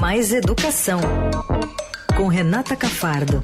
Mais 0.00 0.32
Educação, 0.32 1.00
com 2.16 2.28
Renata 2.28 2.76
Cafardo. 2.76 3.42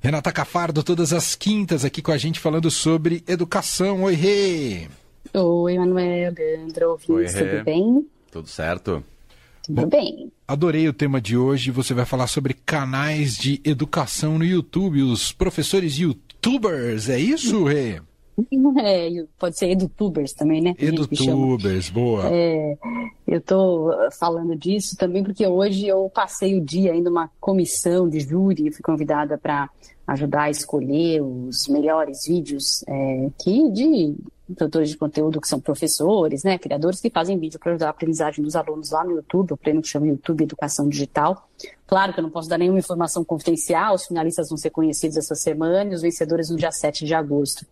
Renata 0.00 0.32
Cafardo, 0.32 0.82
todas 0.82 1.12
as 1.12 1.34
quintas 1.34 1.84
aqui 1.84 2.00
com 2.00 2.12
a 2.12 2.16
gente 2.16 2.40
falando 2.40 2.70
sobre 2.70 3.22
educação. 3.28 4.04
Oi, 4.04 4.14
Rê! 4.14 4.88
Oi, 5.34 5.78
Manuel, 5.78 6.32
Leandro, 6.36 6.90
ouvintes, 6.92 7.34
Oi, 7.34 7.46
tudo 7.46 7.64
bem? 7.64 8.06
Tudo 8.30 8.48
certo? 8.48 9.04
Tudo 9.62 9.82
Bom, 9.82 9.88
bem. 9.88 10.32
Adorei 10.48 10.88
o 10.88 10.92
tema 10.94 11.20
de 11.20 11.36
hoje. 11.36 11.70
Você 11.70 11.92
vai 11.92 12.06
falar 12.06 12.26
sobre 12.26 12.54
canais 12.54 13.36
de 13.36 13.60
educação 13.64 14.38
no 14.38 14.44
YouTube, 14.44 15.02
os 15.02 15.30
professores 15.30 15.98
youtubers. 15.98 17.08
É 17.08 17.18
isso, 17.18 17.64
Rê? 17.64 18.00
É, 18.84 19.08
pode 19.38 19.56
ser 19.56 19.70
edutubers 19.70 20.32
também, 20.32 20.60
né? 20.60 20.74
Edutubers, 20.78 21.88
boa. 21.90 22.28
É, 22.28 22.76
eu 23.26 23.38
estou 23.38 23.92
falando 24.18 24.54
disso 24.56 24.96
também 24.96 25.22
porque 25.22 25.46
hoje 25.46 25.86
eu 25.86 26.10
passei 26.12 26.58
o 26.58 26.60
dia 26.60 26.92
ainda 26.92 27.08
uma 27.08 27.30
comissão 27.40 28.08
de 28.08 28.20
júri, 28.20 28.72
fui 28.72 28.82
convidada 28.82 29.38
para 29.38 29.70
ajudar 30.06 30.42
a 30.42 30.50
escolher 30.50 31.22
os 31.22 31.66
melhores 31.68 32.26
vídeos 32.26 32.84
é, 32.86 33.30
que 33.38 33.70
de 33.70 34.14
produtores 34.54 34.90
de 34.90 34.96
conteúdo 34.98 35.40
que 35.40 35.48
são 35.48 35.58
professores, 35.58 36.44
né, 36.44 36.58
criadores 36.58 37.00
que 37.00 37.08
fazem 37.08 37.38
vídeo 37.38 37.58
para 37.58 37.72
ajudar 37.72 37.86
a 37.86 37.90
aprendizagem 37.90 38.44
dos 38.44 38.54
alunos 38.54 38.90
lá 38.90 39.02
no 39.02 39.12
YouTube, 39.12 39.52
o 39.52 39.56
prêmio 39.56 39.80
que 39.80 39.88
chama 39.88 40.06
YouTube 40.06 40.44
Educação 40.44 40.86
Digital. 40.86 41.48
Claro 41.86 42.12
que 42.12 42.20
eu 42.20 42.22
não 42.22 42.30
posso 42.30 42.48
dar 42.48 42.58
nenhuma 42.58 42.78
informação 42.78 43.24
confidencial, 43.24 43.94
os 43.94 44.04
finalistas 44.04 44.50
vão 44.50 44.58
ser 44.58 44.68
conhecidos 44.68 45.16
essa 45.16 45.34
semana 45.34 45.92
e 45.92 45.94
os 45.94 46.02
vencedores 46.02 46.50
no 46.50 46.56
dia 46.56 46.70
7 46.70 47.06
de 47.06 47.14
agosto. 47.14 47.64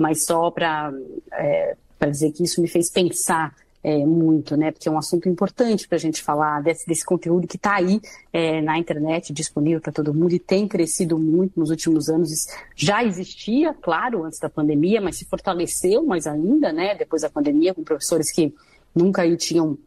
Mas 0.00 0.24
só 0.24 0.50
para 0.50 0.90
é, 1.32 1.76
dizer 2.08 2.32
que 2.32 2.42
isso 2.42 2.62
me 2.62 2.68
fez 2.68 2.90
pensar 2.90 3.54
é, 3.82 4.04
muito, 4.04 4.56
né? 4.56 4.70
Porque 4.70 4.88
é 4.88 4.92
um 4.92 4.98
assunto 4.98 5.28
importante 5.28 5.86
para 5.86 5.96
a 5.96 6.00
gente 6.00 6.22
falar 6.22 6.62
desse, 6.62 6.86
desse 6.86 7.04
conteúdo 7.04 7.46
que 7.46 7.56
está 7.56 7.74
aí 7.74 8.00
é, 8.32 8.60
na 8.60 8.78
internet, 8.78 9.32
disponível 9.32 9.80
para 9.80 9.92
todo 9.92 10.14
mundo 10.14 10.32
e 10.32 10.38
tem 10.38 10.66
crescido 10.66 11.18
muito 11.18 11.58
nos 11.58 11.70
últimos 11.70 12.08
anos. 12.08 12.46
Já 12.74 13.04
existia, 13.04 13.74
claro, 13.74 14.24
antes 14.24 14.38
da 14.38 14.48
pandemia, 14.48 15.00
mas 15.00 15.16
se 15.16 15.24
fortaleceu 15.24 16.04
mais 16.04 16.26
ainda, 16.26 16.72
né? 16.72 16.94
Depois 16.94 17.22
da 17.22 17.30
pandemia, 17.30 17.74
com 17.74 17.82
professores 17.82 18.30
que 18.30 18.54
nunca 18.94 19.22
aí 19.22 19.36
tinham 19.36 19.78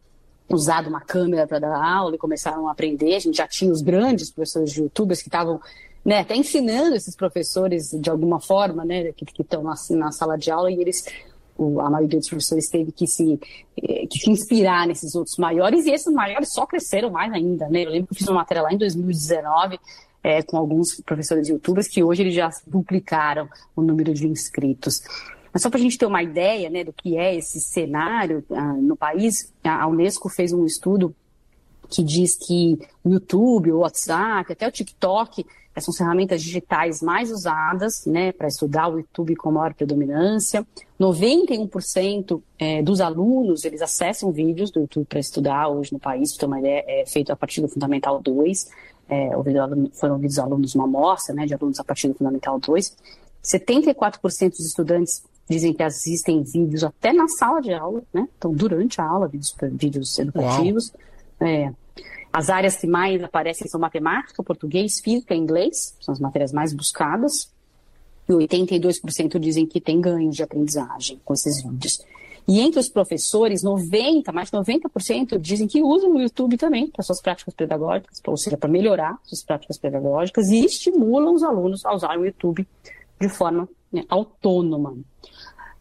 usado 0.48 0.88
uma 0.88 1.00
câmera 1.00 1.46
para 1.46 1.58
dar 1.58 1.76
aula 1.76 2.14
e 2.14 2.18
começaram 2.18 2.68
a 2.68 2.72
aprender. 2.72 3.14
A 3.14 3.18
gente 3.18 3.36
já 3.36 3.48
tinha 3.48 3.72
os 3.72 3.80
grandes 3.80 4.30
professores 4.30 4.72
de 4.72 4.82
youtubers 4.82 5.22
que 5.22 5.28
estavam 5.28 5.60
né, 6.04 6.20
até 6.20 6.36
ensinando 6.36 6.94
esses 6.94 7.16
professores 7.16 7.90
de 7.92 8.10
alguma 8.10 8.40
forma, 8.40 8.84
né, 8.84 9.12
que 9.12 9.24
estão 9.40 9.62
na, 9.62 9.74
na 9.90 10.12
sala 10.12 10.36
de 10.36 10.50
aula 10.50 10.70
e 10.70 10.80
eles 10.80 11.04
o, 11.56 11.80
a 11.80 11.88
maioria 11.88 12.18
dos 12.18 12.28
professores 12.28 12.68
teve 12.68 12.92
que 12.92 13.06
se, 13.06 13.38
eh, 13.80 14.06
que 14.08 14.18
se 14.18 14.30
inspirar 14.30 14.86
nesses 14.86 15.14
outros 15.14 15.36
maiores, 15.36 15.86
e 15.86 15.90
esses 15.90 16.12
maiores 16.12 16.52
só 16.52 16.66
cresceram 16.66 17.10
mais 17.10 17.32
ainda. 17.32 17.68
Né? 17.68 17.84
Eu 17.84 17.90
lembro 17.90 18.08
que 18.08 18.14
eu 18.14 18.18
fiz 18.18 18.28
uma 18.28 18.40
matéria 18.40 18.62
lá 18.62 18.72
em 18.72 18.76
2019 18.76 19.78
é, 20.22 20.42
com 20.42 20.56
alguns 20.56 21.00
professores 21.02 21.48
youtubers 21.48 21.86
que 21.86 22.02
hoje 22.02 22.22
eles 22.22 22.34
já 22.34 22.50
duplicaram 22.66 23.48
o 23.76 23.82
número 23.82 24.12
de 24.14 24.26
inscritos. 24.26 25.02
Mas 25.52 25.62
só 25.62 25.70
para 25.70 25.78
a 25.78 25.82
gente 25.82 25.98
ter 25.98 26.06
uma 26.06 26.22
ideia 26.22 26.68
né, 26.68 26.82
do 26.82 26.92
que 26.92 27.16
é 27.16 27.36
esse 27.36 27.60
cenário 27.60 28.44
ah, 28.50 28.72
no 28.72 28.96
país, 28.96 29.52
a 29.62 29.86
Unesco 29.86 30.28
fez 30.28 30.52
um 30.52 30.64
estudo 30.66 31.14
que 31.88 32.02
diz 32.02 32.34
que 32.34 32.78
o 33.04 33.10
YouTube, 33.10 33.70
o 33.70 33.78
WhatsApp, 33.80 34.52
até 34.52 34.66
o 34.66 34.72
TikTok 34.72 35.46
são 35.80 35.92
ferramentas 35.92 36.42
digitais 36.42 37.02
mais 37.02 37.30
usadas 37.30 38.04
né, 38.06 38.32
para 38.32 38.46
estudar 38.46 38.88
o 38.88 38.98
YouTube 38.98 39.34
com 39.36 39.50
maior 39.50 39.74
predominância. 39.74 40.66
91% 41.00 42.40
é, 42.58 42.82
dos 42.82 43.00
alunos 43.00 43.64
eles 43.64 43.82
acessam 43.82 44.30
vídeos 44.30 44.70
do 44.70 44.80
YouTube 44.80 45.06
para 45.06 45.18
estudar 45.18 45.68
hoje 45.68 45.92
no 45.92 45.98
país, 45.98 46.32
ter 46.36 46.46
uma 46.46 46.60
ideia, 46.60 46.84
é 46.86 47.04
feito 47.06 47.32
a 47.32 47.36
partir 47.36 47.60
do 47.60 47.68
Fundamental 47.68 48.20
2. 48.20 48.70
É, 49.08 49.30
foram 49.94 50.14
ouvidos 50.14 50.38
alunos 50.38 50.74
uma 50.74 50.84
amostra 50.84 51.34
né, 51.34 51.44
de 51.44 51.54
alunos 51.54 51.80
a 51.80 51.84
partir 51.84 52.08
do 52.08 52.14
Fundamental 52.14 52.58
2. 52.60 52.96
74% 53.44 54.50
dos 54.50 54.66
estudantes 54.66 55.22
dizem 55.48 55.74
que 55.74 55.82
assistem 55.82 56.42
vídeos 56.42 56.84
até 56.84 57.12
na 57.12 57.28
sala 57.28 57.60
de 57.60 57.72
aula, 57.72 58.02
né? 58.12 58.26
Então, 58.38 58.50
durante 58.52 59.00
a 59.00 59.04
aula, 59.04 59.28
vídeos, 59.28 59.54
vídeos 59.72 60.18
educativos. 60.18 60.90
É, 61.38 61.70
as 62.32 62.50
áreas 62.50 62.76
que 62.76 62.86
mais 62.86 63.22
aparecem 63.22 63.68
são 63.68 63.78
matemática, 63.78 64.42
português, 64.42 65.00
física 65.00 65.34
e 65.34 65.38
inglês, 65.38 65.96
são 66.00 66.12
as 66.12 66.18
matérias 66.18 66.52
mais 66.52 66.72
buscadas. 66.72 67.52
E 68.28 68.32
82% 68.32 69.38
dizem 69.38 69.66
que 69.66 69.80
tem 69.80 70.00
ganhos 70.00 70.34
de 70.34 70.42
aprendizagem 70.42 71.20
com 71.24 71.34
esses 71.34 71.62
vídeos. 71.62 72.00
E 72.46 72.60
entre 72.60 72.78
os 72.78 72.88
professores, 72.88 73.62
90, 73.62 74.30
mais 74.32 74.50
de 74.50 74.56
90% 74.56 75.38
dizem 75.38 75.66
que 75.66 75.82
usam 75.82 76.12
o 76.12 76.20
YouTube 76.20 76.58
também 76.58 76.88
para 76.88 77.02
suas 77.02 77.20
práticas 77.20 77.54
pedagógicas, 77.54 78.20
ou 78.26 78.36
seja, 78.36 78.56
para 78.56 78.68
melhorar 78.68 79.18
suas 79.24 79.42
práticas 79.42 79.78
pedagógicas 79.78 80.48
e 80.48 80.64
estimulam 80.64 81.34
os 81.34 81.42
alunos 81.42 81.84
a 81.86 81.94
usar 81.94 82.18
o 82.18 82.24
YouTube 82.24 82.66
de 83.20 83.28
forma 83.28 83.68
né, 83.90 84.04
autônoma. 84.08 84.94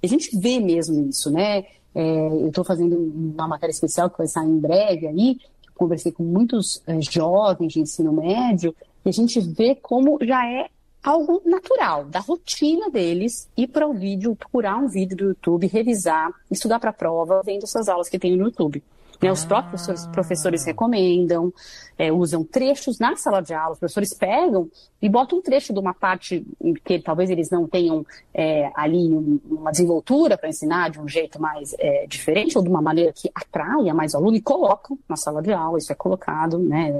A 0.01 0.07
gente 0.07 0.37
vê 0.37 0.59
mesmo 0.59 1.09
isso, 1.09 1.29
né? 1.29 1.65
É, 1.95 2.27
eu 2.27 2.47
estou 2.47 2.63
fazendo 2.63 2.97
uma 2.97 3.47
matéria 3.47 3.71
especial 3.71 4.09
que 4.09 4.17
vai 4.17 4.27
sair 4.27 4.47
em 4.47 4.57
breve 4.57 5.07
aí, 5.07 5.37
conversei 5.83 6.11
com 6.11 6.23
muitos 6.23 6.81
é, 6.87 6.99
jovens 7.01 7.73
de 7.73 7.79
ensino 7.81 8.13
médio, 8.13 8.75
e 9.05 9.09
a 9.09 9.11
gente 9.11 9.39
vê 9.39 9.75
como 9.75 10.17
já 10.21 10.45
é 10.49 10.69
algo 11.03 11.41
natural, 11.45 12.05
da 12.05 12.19
rotina 12.19 12.89
deles, 12.89 13.49
ir 13.57 13.67
para 13.67 13.85
o 13.85 13.93
vídeo, 13.93 14.35
procurar 14.35 14.77
um 14.77 14.87
vídeo 14.87 15.17
do 15.17 15.25
YouTube, 15.25 15.67
revisar, 15.67 16.31
estudar 16.49 16.79
para 16.79 16.91
a 16.91 16.93
prova, 16.93 17.41
vendo 17.45 17.63
essas 17.63 17.89
aulas 17.89 18.07
que 18.07 18.17
tem 18.17 18.37
no 18.37 18.45
YouTube. 18.45 18.81
Né, 19.21 19.31
os 19.31 19.45
próprios 19.45 19.83
professores, 19.83 20.07
professores 20.07 20.65
recomendam, 20.65 21.53
é, 21.97 22.11
usam 22.11 22.43
trechos 22.43 22.99
na 22.99 23.15
sala 23.15 23.41
de 23.41 23.53
aula, 23.53 23.73
os 23.73 23.79
professores 23.79 24.13
pegam 24.13 24.69
e 25.03 25.09
botam 25.09 25.39
um 25.39 25.41
trecho 25.41 25.73
de 25.73 25.79
uma 25.79 25.93
parte 25.93 26.45
que 26.85 26.97
talvez 26.97 27.29
eles 27.29 27.49
não 27.49 27.67
tenham 27.67 28.05
é, 28.33 28.71
ali 28.73 29.13
uma 29.45 29.69
desenvoltura 29.69 30.37
para 30.37 30.47
ensinar 30.47 30.91
de 30.91 30.99
um 31.01 31.09
jeito 31.09 31.41
mais 31.41 31.75
é, 31.77 32.07
diferente 32.07 32.57
ou 32.57 32.63
de 32.63 32.69
uma 32.69 32.81
maneira 32.81 33.11
que 33.11 33.29
atraia 33.35 33.93
mais 33.93 34.13
o 34.13 34.17
aluno 34.17 34.37
e 34.37 34.41
colocam 34.41 34.97
na 35.09 35.17
sala 35.17 35.41
de 35.41 35.51
aula, 35.51 35.77
isso 35.77 35.91
é 35.91 35.95
colocado, 35.95 36.57
né, 36.57 36.93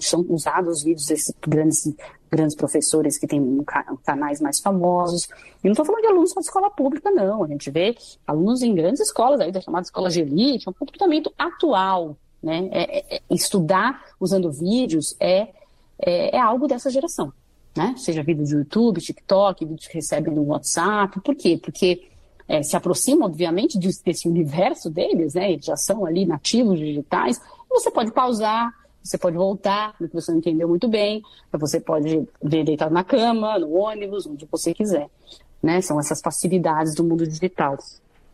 são 0.00 0.20
usados 0.28 0.76
os 0.76 0.84
vídeos 0.84 1.06
desses 1.06 1.34
grandes 1.40 1.90
grandes 2.30 2.54
professores 2.54 3.18
que 3.18 3.26
têm 3.26 3.64
canais 4.04 4.40
mais 4.40 4.60
famosos. 4.60 5.26
E 5.64 5.66
não 5.66 5.72
estou 5.72 5.84
falando 5.84 6.02
de 6.02 6.08
alunos 6.08 6.32
da 6.32 6.40
escola 6.40 6.70
pública, 6.70 7.10
não. 7.10 7.42
A 7.42 7.48
gente 7.48 7.68
vê 7.72 7.96
alunos 8.24 8.62
em 8.62 8.72
grandes 8.72 9.00
escolas, 9.00 9.40
aí 9.40 9.50
da 9.50 9.60
chamada 9.60 9.82
escola 9.82 10.08
de 10.10 10.20
elite, 10.20 10.68
é 10.68 10.70
um 10.70 10.74
comportamento 10.74 11.32
atual. 11.36 12.16
Né? 12.40 12.68
É, 12.70 12.98
é, 12.98 13.16
é, 13.16 13.20
estudar 13.28 14.02
usando 14.20 14.52
vídeos 14.52 15.16
é, 15.18 15.48
é, 16.04 16.36
é, 16.36 16.40
algo 16.40 16.66
dessa 16.66 16.90
geração. 16.90 17.32
Né? 17.76 17.94
Seja 17.96 18.22
vídeo 18.22 18.44
de 18.44 18.54
YouTube, 18.54 19.00
TikTok, 19.00 19.64
vídeos 19.64 19.86
que 19.86 19.94
recebem 19.94 20.34
no 20.34 20.42
WhatsApp. 20.42 21.20
Por 21.20 21.34
quê? 21.34 21.58
Porque 21.62 22.08
é, 22.48 22.62
se 22.62 22.76
aproxima, 22.76 23.26
obviamente, 23.26 23.78
desse 23.78 24.28
universo 24.28 24.90
deles, 24.90 25.34
né? 25.34 25.52
eles 25.52 25.64
já 25.64 25.76
são 25.76 26.04
ali 26.04 26.26
nativos 26.26 26.78
digitais. 26.78 27.40
Você 27.68 27.90
pode 27.90 28.10
pausar, 28.10 28.74
você 29.02 29.16
pode 29.16 29.36
voltar 29.36 29.94
no 30.00 30.08
que 30.08 30.14
você 30.14 30.32
não 30.32 30.38
entendeu 30.38 30.68
muito 30.68 30.88
bem, 30.88 31.22
você 31.52 31.78
pode 31.78 32.26
ver 32.42 32.64
deitado 32.64 32.92
na 32.92 33.04
cama, 33.04 33.58
no 33.58 33.72
ônibus, 33.72 34.26
onde 34.26 34.46
você 34.50 34.74
quiser. 34.74 35.08
Né? 35.62 35.80
São 35.80 36.00
essas 36.00 36.20
facilidades 36.20 36.94
do 36.94 37.04
mundo 37.04 37.26
digital. 37.26 37.78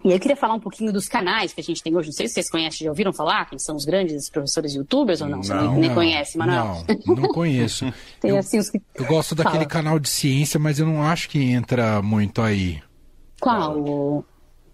E 0.06 0.12
eu 0.12 0.20
queria 0.20 0.36
falar 0.36 0.54
um 0.54 0.60
pouquinho 0.60 0.92
dos 0.92 1.08
canais 1.08 1.52
que 1.52 1.60
a 1.60 1.64
gente 1.64 1.82
tem 1.82 1.96
hoje. 1.96 2.10
Não 2.10 2.12
sei 2.12 2.28
se 2.28 2.34
vocês 2.34 2.48
conhecem, 2.48 2.84
já 2.84 2.90
ouviram 2.90 3.12
falar? 3.12 3.44
Quem 3.46 3.58
são 3.58 3.74
os 3.74 3.84
grandes 3.84 4.30
professores 4.30 4.72
youtubers 4.72 5.20
ou 5.20 5.28
não? 5.28 5.42
Você 5.42 5.52
não, 5.52 5.72
nem, 5.72 5.80
nem 5.80 5.94
conhece, 5.94 6.38
Manuel? 6.38 6.84
Não, 7.04 7.16
não 7.16 7.28
conheço. 7.28 7.92
tem 8.22 8.30
eu, 8.30 8.38
assim 8.38 8.56
os 8.56 8.70
que... 8.70 8.80
eu 8.94 9.04
gosto 9.04 9.34
daquele 9.34 9.64
Fala. 9.64 9.66
canal 9.66 9.98
de 9.98 10.08
ciência, 10.08 10.60
mas 10.60 10.78
eu 10.78 10.86
não 10.86 11.02
acho 11.02 11.28
que 11.28 11.42
entra 11.42 12.00
muito 12.02 12.40
aí. 12.40 12.80
Qual? 13.40 13.76
O... 13.80 14.24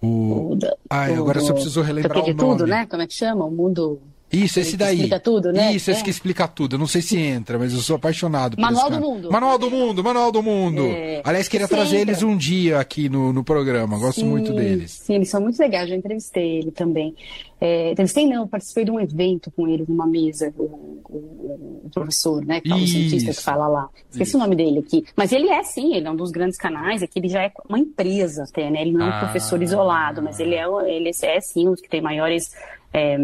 O... 0.03 0.59
Ah, 0.91 1.05
agora 1.05 1.39
o... 1.39 1.47
só 1.47 1.55
preciso 1.55 1.81
relembrar 1.81 2.19
o 2.19 2.27
nome. 2.27 2.35
tudo, 2.35 2.67
né? 2.67 2.85
Como 2.85 3.01
é 3.01 3.07
que 3.07 3.15
chama? 3.15 3.47
O 3.47 3.51
mundo... 3.51 4.03
Isso, 4.33 4.59
esse 4.61 4.77
daí. 4.77 4.95
explica 4.97 5.21
tudo, 5.21 5.53
né? 5.53 5.73
Isso, 5.75 5.91
esse 5.91 6.01
É. 6.01 6.05
que 6.05 6.11
explica 6.11 6.49
tudo. 6.49 6.77
Eu 6.77 6.79
não 6.79 6.87
sei 6.87 7.03
se 7.03 7.19
entra, 7.21 7.59
mas 7.59 7.73
eu 7.73 7.81
sou 7.81 7.97
apaixonado 7.97 8.57
por 8.57 8.63
Manual 8.63 8.89
esse 8.91 8.99
do. 8.99 9.07
Mundo. 9.07 9.31
Manual 9.31 9.59
do 9.59 9.71
Mundo, 9.71 10.05
Manual 10.05 10.33
do 10.33 10.43
Mundo. 10.43 10.83
É. 10.87 11.21
Aliás, 11.25 11.49
queria 11.49 11.65
Esse 11.67 11.75
trazer 11.75 11.97
entra. 11.99 12.11
eles 12.13 12.23
um 12.23 12.37
dia 12.37 12.79
aqui 12.81 13.09
no, 13.09 13.33
no 13.33 13.45
programa. 13.45 13.99
Gosto 13.99 14.21
Sim, 14.21 14.29
muito 14.29 14.53
deles. 14.53 14.91
Sim, 14.93 15.15
eles 15.17 15.29
são 15.29 15.41
muito 15.41 15.59
legais. 15.59 15.89
Já 15.89 15.97
entrevistei 15.97 16.59
ele 16.59 16.71
também. 16.71 17.15
É, 17.61 17.93
entrevistei 17.93 18.27
não, 18.27 18.49
participei 18.49 18.85
de 18.85 18.91
um 18.91 18.99
evento 18.99 19.51
com 19.53 19.69
ele 19.69 19.85
numa 19.89 20.05
mesa, 20.07 20.53
o, 20.59 20.63
o- 21.09 21.83
o 21.85 21.91
professor, 21.95 22.45
né? 22.45 22.61
Que 22.61 22.69
fala, 22.69 22.83
o 22.83 22.87
cientista 22.87 23.31
Isso. 23.31 23.39
que 23.41 23.45
fala 23.45 23.69
lá. 23.69 23.89
Esqueci 24.11 24.31
Isso. 24.31 24.37
o 24.37 24.41
nome 24.41 24.57
dele 24.57 24.81
aqui. 24.81 25.05
Mas 25.17 25.31
ele 25.31 25.49
é 25.49 25.63
sim, 25.63 25.95
ele 25.95 26.07
é 26.09 26.11
um 26.11 26.17
dos 26.17 26.31
grandes 26.33 26.59
canais, 26.59 27.03
é 27.03 27.07
que 27.07 27.19
ele 27.21 27.29
já 27.29 27.43
é 27.45 27.53
uma 27.69 27.79
empresa 27.79 28.45
até, 28.45 28.69
né? 28.71 28.83
Ele 28.83 28.93
não 28.93 29.03
é 29.07 29.11
um 29.11 29.13
Ah. 29.13 29.21
professor 29.21 29.63
isolado, 29.63 30.21
mas 30.23 30.41
ele 30.41 30.55
é, 30.57 30.65
ele 30.89 31.11
é 31.23 31.41
sim 31.41 31.69
um 31.69 31.73
dos 31.73 31.81
que 31.81 31.89
tem 31.89 32.01
maiores. 32.01 32.51
é, 32.95 33.17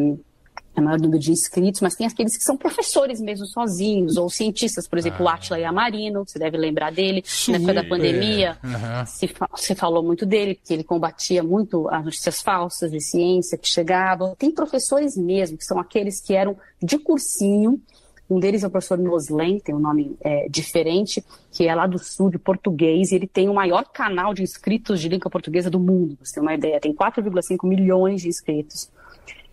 é 0.78 0.82
maior 0.82 1.00
número 1.00 1.18
de 1.18 1.32
inscritos, 1.32 1.80
mas 1.80 1.94
tem 1.94 2.06
aqueles 2.06 2.36
que 2.36 2.44
são 2.44 2.56
professores 2.56 3.20
mesmo 3.20 3.46
sozinhos, 3.46 4.16
ou 4.16 4.28
cientistas, 4.28 4.86
por 4.86 4.98
exemplo, 4.98 5.26
ah. 5.26 5.30
o 5.30 5.34
Atila 5.34 5.58
Yamarino, 5.58 6.24
você 6.26 6.38
deve 6.38 6.56
lembrar 6.56 6.92
dele, 6.92 7.22
Sim, 7.24 7.52
na 7.52 7.58
época 7.58 7.74
da 7.74 7.84
pandemia, 7.84 8.58
é. 8.62 8.66
uhum. 8.66 9.06
se, 9.06 9.30
se 9.56 9.74
falou 9.74 10.02
muito 10.02 10.24
dele, 10.24 10.54
porque 10.54 10.74
ele 10.74 10.84
combatia 10.84 11.42
muito 11.42 11.88
as 11.88 12.04
notícias 12.04 12.42
falsas 12.42 12.90
de 12.90 13.00
ciência 13.00 13.58
que 13.58 13.68
chegavam. 13.68 14.34
Tem 14.36 14.50
professores 14.50 15.16
mesmo, 15.16 15.58
que 15.58 15.64
são 15.64 15.78
aqueles 15.78 16.20
que 16.20 16.34
eram 16.34 16.56
de 16.82 16.98
cursinho, 16.98 17.80
um 18.30 18.38
deles 18.38 18.62
é 18.62 18.66
o 18.66 18.70
professor 18.70 18.98
Noslen, 18.98 19.58
tem 19.58 19.74
um 19.74 19.78
nome 19.78 20.14
é, 20.20 20.48
diferente, 20.50 21.24
que 21.50 21.66
é 21.66 21.74
lá 21.74 21.86
do 21.86 21.98
sul, 21.98 22.30
de 22.30 22.38
português, 22.38 23.10
e 23.10 23.14
ele 23.14 23.26
tem 23.26 23.48
o 23.48 23.54
maior 23.54 23.84
canal 23.84 24.34
de 24.34 24.42
inscritos 24.42 25.00
de 25.00 25.08
língua 25.08 25.30
portuguesa 25.30 25.70
do 25.70 25.80
mundo, 25.80 26.18
você 26.22 26.34
tem 26.34 26.42
uma 26.42 26.54
ideia, 26.54 26.78
tem 26.78 26.92
4,5 26.92 27.66
milhões 27.66 28.20
de 28.20 28.28
inscritos. 28.28 28.90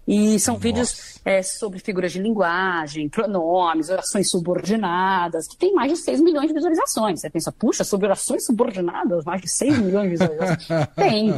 E 0.08 0.40
são 0.40 0.54
Nossa. 0.54 0.64
vídeos 0.64 1.20
é, 1.26 1.42
sobre 1.42 1.80
figuras 1.80 2.12
de 2.12 2.22
linguagem, 2.22 3.10
pronomes, 3.10 3.90
orações 3.90 4.30
subordinadas, 4.30 5.48
que 5.48 5.58
tem 5.58 5.74
mais 5.74 5.92
de 5.92 5.98
6 5.98 6.22
milhões 6.22 6.48
de 6.48 6.54
visualizações. 6.54 7.22
Você 7.22 7.30
pensa, 7.30 7.52
puxa, 7.52 7.84
sobre 7.84 8.06
orações 8.06 8.46
subordinadas, 8.46 9.26
mais 9.26 9.42
de 9.42 9.50
6 9.50 9.80
milhões 9.80 10.04
de 10.04 10.10
visualizações. 10.10 10.68
tem. 10.96 11.30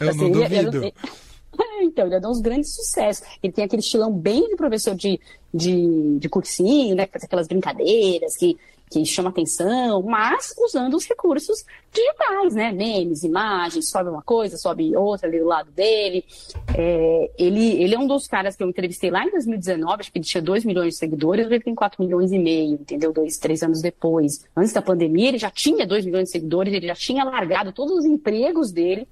Eu 0.00 0.10
assim, 0.10 0.18
não 0.18 0.30
duvido. 0.30 0.76
Ele, 0.78 0.94
ele, 1.58 1.84
então, 1.84 2.06
ele 2.06 2.20
dá 2.20 2.28
uns 2.28 2.40
grandes 2.40 2.74
sucessos. 2.74 3.26
Ele 3.42 3.52
tem 3.52 3.64
aquele 3.64 3.80
estilão 3.80 4.12
bem 4.12 4.48
de 4.48 4.56
professor 4.56 4.94
de, 4.94 5.18
de, 5.52 6.18
de 6.18 6.28
cursinho, 6.28 6.94
né? 6.94 7.06
Que 7.06 7.12
faz 7.12 7.24
aquelas 7.24 7.48
brincadeiras 7.48 8.36
que 8.36 8.58
que 8.90 9.04
chama 9.06 9.28
atenção, 9.28 10.02
mas 10.02 10.52
usando 10.58 10.94
os 10.94 11.06
recursos 11.06 11.64
digitais, 11.92 12.54
né? 12.56 12.72
Memes, 12.72 13.22
imagens, 13.22 13.88
sobe 13.88 14.10
uma 14.10 14.20
coisa, 14.20 14.56
sobe 14.56 14.96
outra 14.96 15.28
ali 15.28 15.38
do 15.38 15.46
lado 15.46 15.70
dele. 15.70 16.24
É, 16.76 17.30
ele, 17.38 17.80
ele 17.80 17.94
é 17.94 17.98
um 17.98 18.06
dos 18.06 18.26
caras 18.26 18.56
que 18.56 18.64
eu 18.64 18.68
entrevistei 18.68 19.08
lá 19.08 19.24
em 19.24 19.30
2019, 19.30 20.00
acho 20.00 20.10
que 20.12 20.18
ele 20.18 20.24
tinha 20.24 20.42
2 20.42 20.64
milhões 20.64 20.94
de 20.94 20.98
seguidores, 20.98 21.46
hoje 21.46 21.54
ele 21.54 21.64
tem 21.64 21.74
4 21.74 22.02
milhões 22.02 22.32
e 22.32 22.38
meio, 22.38 22.72
entendeu? 22.74 23.12
Dois, 23.12 23.38
três 23.38 23.62
anos 23.62 23.80
depois. 23.80 24.44
Antes 24.56 24.72
da 24.72 24.82
pandemia, 24.82 25.28
ele 25.28 25.38
já 25.38 25.50
tinha 25.50 25.86
2 25.86 26.04
milhões 26.04 26.24
de 26.24 26.30
seguidores, 26.30 26.74
ele 26.74 26.88
já 26.88 26.94
tinha 26.96 27.22
largado 27.22 27.72
todos 27.72 27.98
os 27.98 28.04
empregos 28.04 28.72
dele 28.72 29.06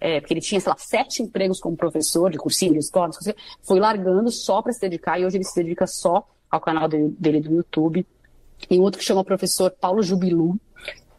é, 0.00 0.18
porque 0.18 0.34
ele 0.34 0.40
tinha, 0.40 0.60
sei 0.60 0.68
lá, 0.68 0.76
sete 0.76 1.22
empregos 1.22 1.60
como 1.60 1.76
professor 1.76 2.28
de 2.28 2.36
cursinho, 2.36 2.72
de 2.72 2.80
escola, 2.80 3.12
foi 3.62 3.78
largando 3.78 4.32
só 4.32 4.60
para 4.60 4.72
se 4.72 4.80
dedicar 4.80 5.20
e 5.20 5.24
hoje 5.24 5.36
ele 5.36 5.44
se 5.44 5.54
dedica 5.54 5.86
só 5.86 6.26
ao 6.50 6.60
canal 6.60 6.88
dele, 6.88 7.14
dele 7.16 7.40
do 7.40 7.54
YouTube 7.54 8.04
tem 8.68 8.80
outro 8.80 8.98
que 8.98 9.04
chama 9.04 9.20
o 9.20 9.24
professor 9.24 9.70
Paulo 9.70 10.02
Jubilu, 10.02 10.58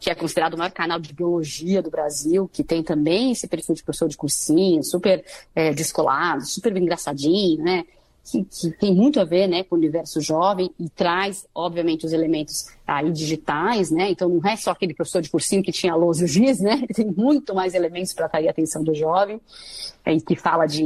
que 0.04 0.10
é 0.10 0.16
considerado 0.16 0.56
o 0.56 0.58
maior 0.58 0.72
canal 0.72 1.00
de 1.00 1.14
biologia 1.14 1.82
do 1.82 1.90
Brasil, 1.90 2.50
que 2.52 2.62
tem 2.62 2.84
também 2.84 3.32
esse 3.32 3.48
perfil 3.48 3.74
de 3.74 3.82
professor 3.82 4.10
de 4.10 4.18
cursinho, 4.18 4.84
super 4.84 5.24
é, 5.56 5.74
descolado, 5.74 6.46
super 6.46 6.76
engraçadinho, 6.76 7.64
né? 7.64 7.86
Que, 8.26 8.44
que, 8.44 8.72
tem 8.72 8.94
muito 8.94 9.20
a 9.20 9.26
ver 9.26 9.48
né, 9.48 9.64
com 9.64 9.76
o 9.76 9.78
universo 9.78 10.22
jovem 10.22 10.74
e 10.80 10.90
traz, 10.90 11.46
obviamente, 11.54 12.06
os 12.06 12.14
elementos 12.14 12.68
aí 12.88 13.12
digitais, 13.12 13.92
né? 13.92 14.12
Então 14.12 14.28
não 14.28 14.50
é 14.50 14.56
só 14.58 14.72
aquele 14.72 14.94
professor 14.94 15.22
de 15.22 15.30
cursinho 15.30 15.64
que 15.64 15.72
tinha 15.72 15.96
lousa 15.96 16.26
e 16.26 16.28
giz, 16.28 16.60
né? 16.60 16.86
Tem 16.94 17.06
muito 17.06 17.56
mais 17.56 17.74
elementos 17.74 18.14
para 18.14 18.26
atrair 18.26 18.48
a 18.48 18.52
atenção 18.52 18.84
do 18.84 18.94
jovem, 18.94 19.40
é, 20.06 20.18
que 20.20 20.36
fala 20.36 20.66
de 20.66 20.84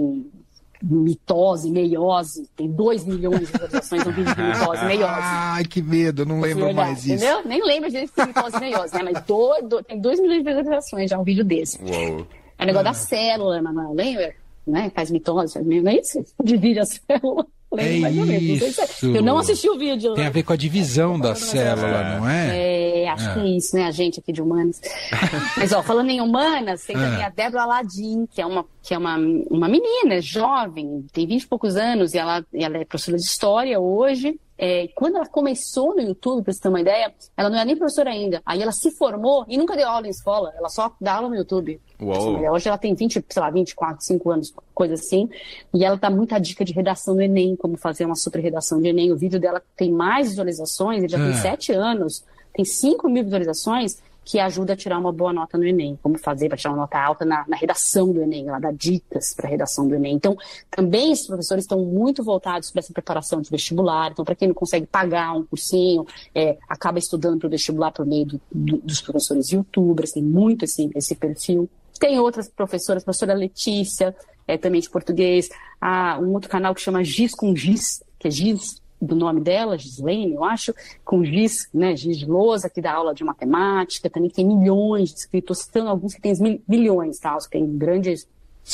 mitose, 0.83 1.69
meiose, 1.71 2.49
tem 2.55 2.69
2 2.71 3.05
milhões 3.05 3.39
de 3.39 3.45
visualizações 3.45 4.05
no 4.05 4.11
vídeo 4.11 4.35
de 4.35 4.41
mitose, 4.41 4.85
meiose. 4.85 5.13
Ai, 5.13 5.63
que 5.65 5.81
medo, 5.81 6.25
não 6.25 6.39
lembro 6.39 6.73
mais 6.73 6.99
isso. 6.99 7.25
Entendeu? 7.25 7.41
Nem 7.45 7.63
lembro 7.63 7.89
de 7.89 7.99
mitose, 7.99 8.59
meiose, 8.59 8.93
né? 8.95 9.11
Mas 9.11 9.23
do, 9.23 9.61
do, 9.63 9.83
tem 9.83 9.99
2 9.99 10.19
milhões 10.19 10.39
de 10.39 10.43
visualizações 10.43 11.09
já 11.09 11.17
um 11.17 11.23
vídeo 11.23 11.43
desse. 11.43 11.79
Uou. 11.81 12.27
É 12.57 12.63
o 12.63 12.65
negócio 12.65 12.87
ah. 12.87 12.91
da 12.91 12.93
célula, 12.93 13.61
não 13.61 13.93
lembra? 13.93 14.33
Né? 14.67 14.91
Faz 14.93 15.09
mitose, 15.09 15.59
não 15.63 15.89
é 15.89 15.95
isso? 15.95 16.23
Divide 16.43 16.79
a 16.79 16.85
célula. 16.85 17.47
É 17.75 17.97
isso. 18.39 19.07
Eu 19.07 19.21
não 19.21 19.37
assisti 19.37 19.69
o 19.69 19.77
vídeo. 19.77 20.13
Tem 20.13 20.25
a 20.25 20.29
ver 20.29 20.43
com 20.43 20.53
a 20.53 20.55
divisão 20.55 21.19
da 21.19 21.35
célula, 21.35 22.17
não 22.17 22.29
é? 22.29 23.03
É, 23.03 23.09
acho 23.09 23.29
é. 23.29 23.33
que 23.33 23.39
é 23.39 23.47
isso, 23.47 23.75
né? 23.75 23.83
A 23.85 23.91
gente 23.91 24.19
aqui 24.19 24.31
de 24.31 24.41
humanas. 24.41 24.79
Mas, 25.57 25.73
ó, 25.73 25.83
falando 25.83 26.09
em 26.09 26.21
humanas, 26.21 26.85
tem 26.85 26.95
também 26.95 27.21
é. 27.21 27.25
a 27.25 27.29
Débora 27.29 27.63
Aladim, 27.63 28.25
que 28.25 28.41
é 28.41 28.45
uma, 28.45 28.65
que 28.81 28.93
é 28.93 28.97
uma, 28.97 29.17
uma 29.49 29.67
menina 29.67 30.21
jovem, 30.21 31.05
tem 31.11 31.27
20 31.27 31.43
e 31.43 31.47
poucos 31.47 31.75
anos, 31.75 32.13
e 32.13 32.17
ela, 32.17 32.45
ela 32.53 32.77
é 32.77 32.85
professora 32.85 33.17
de 33.17 33.23
história 33.23 33.79
hoje. 33.79 34.39
É, 34.57 34.87
quando 34.95 35.17
ela 35.17 35.27
começou 35.27 35.95
no 35.95 36.01
YouTube, 36.01 36.43
para 36.43 36.53
você 36.53 36.61
ter 36.61 36.69
uma 36.69 36.81
ideia, 36.81 37.13
ela 37.35 37.49
não 37.49 37.57
era 37.57 37.65
nem 37.65 37.75
professora 37.75 38.09
ainda. 38.09 38.41
Aí 38.45 38.61
ela 38.61 38.71
se 38.71 38.89
formou 38.91 39.45
e 39.47 39.57
nunca 39.57 39.75
deu 39.75 39.87
aula 39.87 40.07
em 40.07 40.09
escola, 40.09 40.53
ela 40.57 40.69
só 40.69 40.91
dá 40.99 41.15
aula 41.15 41.29
no 41.29 41.35
YouTube. 41.35 41.79
Uou. 42.01 42.51
Hoje 42.51 42.67
ela 42.67 42.77
tem 42.77 42.95
20, 42.95 43.23
sei 43.29 43.41
lá, 43.41 43.49
24, 43.51 44.03
5 44.03 44.31
anos, 44.31 44.53
coisa 44.73 44.95
assim. 44.95 45.29
E 45.73 45.85
ela 45.85 45.95
dá 45.95 46.09
muita 46.09 46.39
dica 46.39 46.65
de 46.65 46.73
redação 46.73 47.15
do 47.15 47.21
Enem, 47.21 47.55
como 47.55 47.77
fazer 47.77 48.05
uma 48.05 48.15
super 48.15 48.41
redação 48.41 48.81
de 48.81 48.89
Enem. 48.89 49.11
O 49.11 49.17
vídeo 49.17 49.39
dela 49.39 49.61
tem 49.75 49.91
mais 49.91 50.29
visualizações, 50.29 50.99
ele 50.99 51.09
já 51.09 51.19
é. 51.19 51.23
tem 51.23 51.33
7 51.33 51.71
anos, 51.73 52.23
tem 52.53 52.65
5 52.65 53.07
mil 53.09 53.23
visualizações 53.23 54.01
que 54.27 54.39
ajuda 54.41 54.73
a 54.73 54.75
tirar 54.75 54.99
uma 54.99 55.13
boa 55.13 55.31
nota 55.31 55.57
no 55.57 55.65
Enem. 55.65 55.97
Como 56.03 56.19
fazer 56.19 56.49
para 56.49 56.57
tirar 56.57 56.71
uma 56.71 56.81
nota 56.81 56.99
alta 56.99 57.23
na, 57.23 57.45
na 57.47 57.55
redação 57.55 58.11
do 58.11 58.21
Enem, 58.21 58.49
ela 58.49 58.59
dá 58.59 58.73
dicas 58.73 59.33
para 59.33 59.47
a 59.47 59.49
redação 59.49 59.87
do 59.87 59.95
Enem. 59.95 60.15
Então, 60.15 60.35
também 60.69 61.13
esses 61.13 61.25
professores 61.25 61.63
estão 61.63 61.79
muito 61.79 62.21
voltados 62.21 62.69
para 62.69 62.81
essa 62.81 62.91
preparação 62.91 63.39
de 63.39 63.49
vestibular. 63.49 64.11
Então, 64.11 64.25
para 64.25 64.35
quem 64.35 64.49
não 64.49 64.55
consegue 64.55 64.85
pagar 64.85 65.31
um 65.31 65.45
cursinho, 65.45 66.05
é, 66.35 66.57
acaba 66.67 66.99
estudando 66.99 67.39
para 67.39 67.47
o 67.47 67.49
vestibular 67.49 67.89
por 67.93 68.05
meio 68.05 68.25
do, 68.25 68.41
do, 68.51 68.77
dos 68.79 68.99
professores 68.99 69.49
youtubers, 69.49 70.11
tem 70.11 70.23
muito 70.23 70.65
esse, 70.65 70.91
esse 70.93 71.15
perfil. 71.15 71.69
Tem 71.97 72.19
outras 72.19 72.49
professoras, 72.49 73.03
a 73.03 73.05
professora 73.05 73.33
Letícia, 73.33 74.13
é, 74.45 74.57
também 74.57 74.81
de 74.81 74.89
português, 74.89 75.47
há 75.79 76.19
um 76.19 76.33
outro 76.33 76.49
canal 76.49 76.75
que 76.75 76.81
chama 76.81 77.01
Giz 77.01 77.33
com 77.33 77.55
Giz, 77.55 78.03
que 78.19 78.27
é 78.27 78.31
Giz 78.31 78.81
do 79.01 79.15
nome 79.15 79.41
dela, 79.41 79.77
Gislene, 79.77 80.33
eu 80.33 80.43
acho, 80.43 80.73
com 81.05 81.23
Giz, 81.23 81.69
né, 81.73 81.95
Giz 81.95 82.25
Lousa, 82.25 82.69
que 82.69 82.81
dá 82.81 82.93
aula 82.93 83.13
de 83.13 83.23
matemática, 83.23 84.09
também 84.09 84.29
tem 84.29 84.45
milhões 84.45 85.09
de 85.09 85.15
inscritos, 85.15 85.59
citando 85.59 85.89
alguns 85.89 86.15
que 86.15 86.21
tem 86.21 86.33
milhões, 86.67 87.19
tá? 87.19 87.37
Os 87.37 87.45
que 87.45 87.51
tem 87.51 87.77
grandes, 87.77 88.27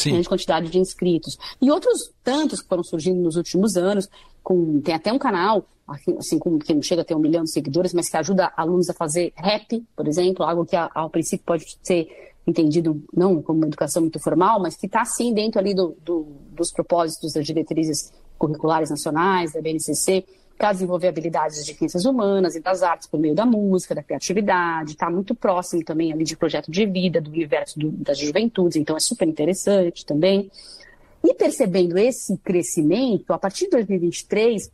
grande 0.06 0.30
quantidade 0.30 0.70
de 0.70 0.80
inscritos. 0.80 1.38
E 1.62 1.70
outros 1.70 2.12
tantos 2.24 2.62
que 2.62 2.68
foram 2.68 2.84
surgindo 2.84 3.22
nos 3.22 3.36
últimos 3.36 3.76
anos, 3.76 4.10
com, 4.42 4.80
tem 4.82 4.96
até 4.96 5.12
um 5.12 5.20
canal, 5.20 5.66
assim, 6.18 6.40
com, 6.40 6.58
que 6.58 6.74
não 6.74 6.82
chega 6.82 7.02
a 7.02 7.06
ter 7.06 7.16
um 7.16 7.20
milhão 7.20 7.44
de 7.44 7.52
seguidores, 7.52 7.94
mas 7.94 8.10
que 8.10 8.18
ajuda 8.18 8.52
alunos 8.56 8.90
a 8.90 8.94
fazer 8.94 9.34
rap, 9.36 9.86
por 9.96 10.08
exemplo, 10.08 10.46
algo 10.46 10.66
que 10.66 10.76
ao 10.76 11.10
princípio 11.10 11.46
pode 11.46 11.78
ser 11.82 12.08
entendido 12.46 13.02
não 13.14 13.42
como 13.42 13.60
uma 13.60 13.68
educação 13.68 14.02
muito 14.02 14.20
formal, 14.20 14.60
mas 14.60 14.76
que 14.76 14.86
está 14.86 15.06
sim 15.06 15.34
dentro 15.34 15.60
ali 15.60 15.74
do, 15.74 15.96
do, 16.04 16.28
dos 16.52 16.72
propósitos 16.72 17.34
das 17.34 17.46
diretrizes 17.46 18.12
curriculares 18.44 18.90
nacionais, 18.90 19.54
da 19.54 19.62
BNCC, 19.62 20.26
para 20.58 20.74
desenvolver 20.74 21.08
habilidades 21.08 21.66
de 21.66 21.74
ciências 21.74 22.06
humanas 22.06 22.56
e 22.56 22.60
das 22.60 22.84
artes 22.84 23.08
por 23.08 23.20
meio 23.20 23.34
da 23.34 23.46
música, 23.46 23.96
da 23.96 24.04
criatividade, 24.04 24.92
está 24.92 25.10
muito 25.10 25.34
próximo 25.34 25.84
também 25.84 26.12
ali 26.12 26.24
de 26.24 26.36
projeto 26.36 26.70
de 26.70 26.86
vida, 26.86 27.22
do 27.22 27.30
universo 27.32 27.80
do, 27.80 27.90
das 27.90 28.18
juventudes, 28.20 28.76
então 28.76 28.96
é 28.96 29.00
super 29.00 29.28
interessante 29.28 30.06
também. 30.06 30.52
E 31.24 31.34
percebendo 31.34 31.98
esse 31.98 32.38
crescimento, 32.38 33.32
a 33.32 33.40
partir 33.40 33.66
de 33.66 33.72
2023, 33.72 34.70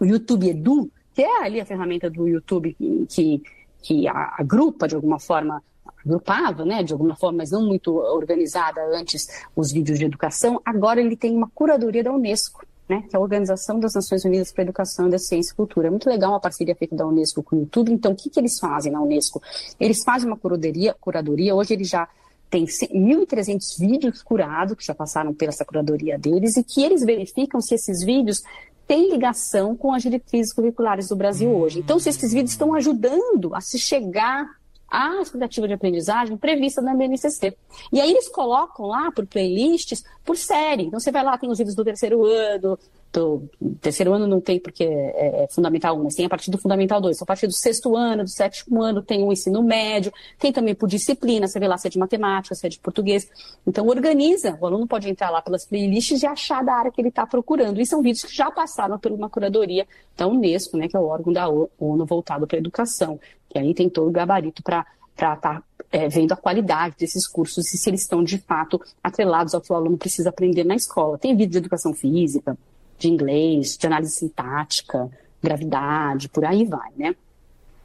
o 0.00 0.04
YouTube 0.04 0.48
Edu, 0.48 0.90
que 1.12 1.22
é 1.22 1.42
ali 1.42 1.60
a 1.60 1.66
ferramenta 1.66 2.08
do 2.08 2.26
YouTube 2.26 2.76
que, 3.08 3.42
que 3.82 4.08
agrupa 4.08 4.86
de 4.86 4.94
alguma 4.94 5.18
forma 5.18 5.62
agrupava, 6.04 6.64
né, 6.64 6.82
de 6.82 6.92
alguma 6.92 7.14
forma, 7.14 7.38
mas 7.38 7.50
não 7.50 7.64
muito 7.64 7.94
organizada 7.94 8.80
antes, 8.96 9.28
os 9.54 9.70
vídeos 9.70 9.98
de 9.98 10.04
educação, 10.04 10.60
agora 10.64 11.00
ele 11.00 11.16
tem 11.16 11.36
uma 11.36 11.48
curadoria 11.54 12.02
da 12.02 12.12
Unesco 12.12 12.64
né, 12.92 13.04
que 13.08 13.16
é 13.16 13.18
a 13.18 13.20
Organização 13.20 13.80
das 13.80 13.94
Nações 13.94 14.24
Unidas 14.24 14.52
para 14.52 14.62
a 14.62 14.66
Educação, 14.66 15.08
da 15.08 15.18
Ciência 15.18 15.52
e 15.52 15.56
Cultura. 15.56 15.86
É 15.88 15.90
muito 15.90 16.08
legal 16.08 16.32
uma 16.32 16.40
parceria 16.40 16.74
feita 16.74 16.94
da 16.94 17.06
Unesco 17.06 17.42
com 17.42 17.56
o 17.56 17.60
YouTube. 17.60 17.90
Então, 17.90 18.12
o 18.12 18.14
que, 18.14 18.28
que 18.28 18.38
eles 18.38 18.58
fazem 18.58 18.92
na 18.92 19.00
Unesco? 19.00 19.42
Eles 19.80 20.04
fazem 20.04 20.28
uma 20.28 20.36
curadoria, 20.36 20.94
curadoria 21.00 21.54
hoje 21.54 21.72
eles 21.72 21.88
já 21.88 22.06
têm 22.50 22.66
1.300 22.66 23.78
vídeos 23.78 24.22
curados, 24.22 24.76
que 24.76 24.84
já 24.84 24.94
passaram 24.94 25.32
pela 25.32 25.50
essa 25.50 25.64
curadoria 25.64 26.18
deles, 26.18 26.58
e 26.58 26.62
que 26.62 26.84
eles 26.84 27.02
verificam 27.02 27.62
se 27.62 27.74
esses 27.74 28.02
vídeos 28.02 28.42
têm 28.86 29.10
ligação 29.10 29.74
com 29.74 29.94
as 29.94 30.02
diretrizes 30.02 30.52
curriculares 30.52 31.08
do 31.08 31.16
Brasil 31.16 31.50
hoje. 31.50 31.78
Então, 31.78 31.98
se 31.98 32.10
esses 32.10 32.30
vídeos 32.30 32.50
estão 32.50 32.74
ajudando 32.74 33.54
a 33.54 33.60
se 33.62 33.78
chegar 33.78 34.50
a 34.92 35.22
expectativa 35.22 35.66
de 35.66 35.72
aprendizagem 35.72 36.36
prevista 36.36 36.82
na 36.82 36.94
BNCC. 36.94 37.56
E 37.90 37.98
aí 37.98 38.10
eles 38.10 38.28
colocam 38.28 38.86
lá 38.86 39.10
por 39.10 39.26
playlists, 39.26 40.04
por 40.22 40.36
série. 40.36 40.82
Então 40.84 41.00
você 41.00 41.10
vai 41.10 41.24
lá, 41.24 41.38
tem 41.38 41.50
os 41.50 41.58
livros 41.58 41.74
do 41.74 41.82
terceiro 41.82 42.26
ano, 42.26 42.78
do 43.12 43.48
terceiro 43.80 44.12
ano 44.14 44.26
não 44.26 44.40
tem 44.40 44.58
porque 44.58 44.84
é, 44.84 45.44
é 45.44 45.48
fundamental 45.50 45.98
1, 45.98 46.04
mas 46.04 46.14
tem 46.14 46.24
a 46.24 46.28
partir 46.28 46.50
do 46.50 46.56
fundamental 46.56 47.00
2. 47.00 47.16
Então, 47.16 47.24
a 47.24 47.26
partir 47.26 47.46
do 47.46 47.52
sexto 47.52 47.94
ano, 47.94 48.24
do 48.24 48.30
sétimo 48.30 48.82
ano, 48.82 49.02
tem 49.02 49.22
o 49.22 49.30
ensino 49.30 49.62
médio, 49.62 50.12
tem 50.38 50.52
também 50.52 50.74
por 50.74 50.88
disciplina, 50.88 51.46
você 51.46 51.60
vê 51.60 51.68
lá 51.68 51.76
se 51.76 51.86
é 51.86 51.90
de 51.90 51.98
matemática, 51.98 52.54
se 52.54 52.66
é 52.66 52.70
de 52.70 52.78
português. 52.78 53.28
Então 53.66 53.86
organiza, 53.86 54.56
o 54.60 54.66
aluno 54.66 54.86
pode 54.86 55.08
entrar 55.08 55.30
lá 55.30 55.42
pelas 55.42 55.66
playlists 55.66 56.22
e 56.22 56.26
achar 56.26 56.64
da 56.64 56.74
área 56.74 56.90
que 56.90 57.00
ele 57.00 57.08
está 57.08 57.26
procurando. 57.26 57.80
E 57.80 57.86
são 57.86 58.00
vídeos 58.02 58.24
que 58.24 58.34
já 58.34 58.50
passaram 58.50 58.98
por 58.98 59.12
uma 59.12 59.28
curadoria 59.28 59.86
da 60.16 60.26
Unesco, 60.26 60.76
né, 60.76 60.88
que 60.88 60.96
é 60.96 61.00
o 61.00 61.04
órgão 61.04 61.32
da 61.32 61.48
ONU 61.48 62.06
voltado 62.06 62.46
para 62.46 62.56
a 62.56 62.60
educação, 62.60 63.20
que 63.48 63.58
aí 63.58 63.74
tem 63.74 63.90
todo 63.90 64.08
o 64.08 64.12
gabarito 64.12 64.62
para 64.62 64.86
estar 65.12 65.36
tá 65.36 65.62
é, 65.90 66.08
vendo 66.08 66.32
a 66.32 66.36
qualidade 66.36 66.96
desses 66.98 67.26
cursos 67.26 67.72
e 67.74 67.76
se 67.76 67.90
eles 67.90 68.00
estão 68.00 68.24
de 68.24 68.38
fato 68.38 68.80
atrelados 69.04 69.54
ao 69.54 69.60
que 69.60 69.70
o 69.70 69.76
aluno 69.76 69.98
precisa 69.98 70.30
aprender 70.30 70.64
na 70.64 70.74
escola. 70.74 71.18
Tem 71.18 71.36
vídeo 71.36 71.52
de 71.52 71.58
educação 71.58 71.92
física, 71.92 72.56
de 73.02 73.08
inglês, 73.08 73.76
de 73.76 73.86
análise 73.86 74.14
sintática, 74.14 75.10
gravidade, 75.42 76.28
por 76.28 76.44
aí 76.44 76.64
vai, 76.64 76.90
né? 76.96 77.14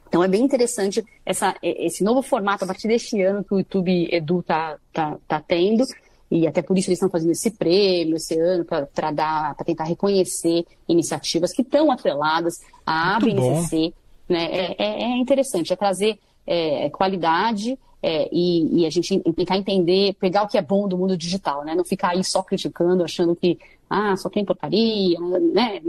Então 0.08 0.24
é 0.24 0.28
bem 0.28 0.42
interessante 0.42 1.04
essa, 1.26 1.54
esse 1.62 2.02
novo 2.02 2.22
formato 2.22 2.64
a 2.64 2.66
partir 2.66 2.88
deste 2.88 3.20
ano 3.20 3.44
que 3.44 3.52
o 3.52 3.58
YouTube 3.58 4.08
Edu 4.10 4.42
tá, 4.42 4.78
tá, 4.92 5.18
tá 5.26 5.40
tendo 5.46 5.84
e 6.30 6.46
até 6.46 6.62
por 6.62 6.78
isso 6.78 6.88
eles 6.88 6.98
estão 6.98 7.10
fazendo 7.10 7.32
esse 7.32 7.50
prêmio 7.50 8.16
esse 8.16 8.38
ano 8.38 8.64
para 8.64 9.10
dar 9.10 9.54
para 9.54 9.66
tentar 9.66 9.84
reconhecer 9.84 10.64
iniciativas 10.88 11.52
que 11.52 11.62
estão 11.62 11.90
atreladas 11.90 12.54
à 12.86 13.18
BNCC. 13.20 13.92
Né? 14.28 14.44
É, 14.44 14.76
é, 14.78 15.02
é, 15.02 15.16
interessante, 15.18 15.72
é 15.72 15.76
trazer 15.76 16.18
é, 16.46 16.88
qualidade 16.90 17.78
é, 18.02 18.28
e, 18.32 18.80
e, 18.80 18.86
a 18.86 18.90
gente 18.90 19.18
tentar 19.34 19.56
entender, 19.56 20.14
pegar 20.14 20.44
o 20.44 20.48
que 20.48 20.56
é 20.56 20.62
bom 20.62 20.86
do 20.86 20.96
mundo 20.96 21.16
digital, 21.16 21.64
né? 21.64 21.74
Não 21.74 21.84
ficar 21.84 22.10
aí 22.10 22.22
só 22.22 22.42
criticando, 22.42 23.02
achando 23.02 23.34
que 23.34 23.58
ah, 23.90 24.16
só 24.16 24.28
tem 24.28 24.44
porcaria, 24.44 25.18
né? 25.52 25.80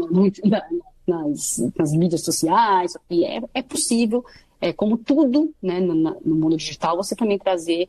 Nas, 1.08 1.60
nas 1.78 1.92
mídias 1.94 2.24
sociais. 2.24 2.94
E 3.10 3.26
é, 3.26 3.42
é 3.54 3.62
possível, 3.62 4.26
é, 4.60 4.74
como 4.74 4.98
tudo 4.98 5.54
né, 5.62 5.80
no, 5.80 5.94
no 5.94 6.36
mundo 6.36 6.58
digital, 6.58 6.98
você 6.98 7.16
também 7.16 7.38
trazer 7.38 7.88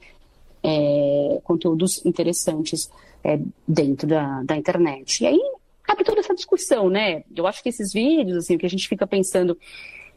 é, 0.63 1.41
conteúdos 1.43 2.05
interessantes 2.05 2.91
é, 3.25 3.39
dentro 3.67 4.07
da, 4.07 4.43
da 4.43 4.57
internet. 4.57 5.23
E 5.23 5.27
aí 5.27 5.41
cabe 5.83 6.05
toda 6.05 6.21
essa 6.21 6.35
discussão, 6.35 6.89
né? 6.89 7.25
Eu 7.35 7.47
acho 7.47 7.63
que 7.63 7.69
esses 7.69 7.93
vídeos, 7.93 8.37
assim, 8.37 8.55
o 8.55 8.59
que 8.59 8.67
a 8.67 8.71
gente 8.71 8.89
fica 8.89 9.07
pensando, 9.07 9.57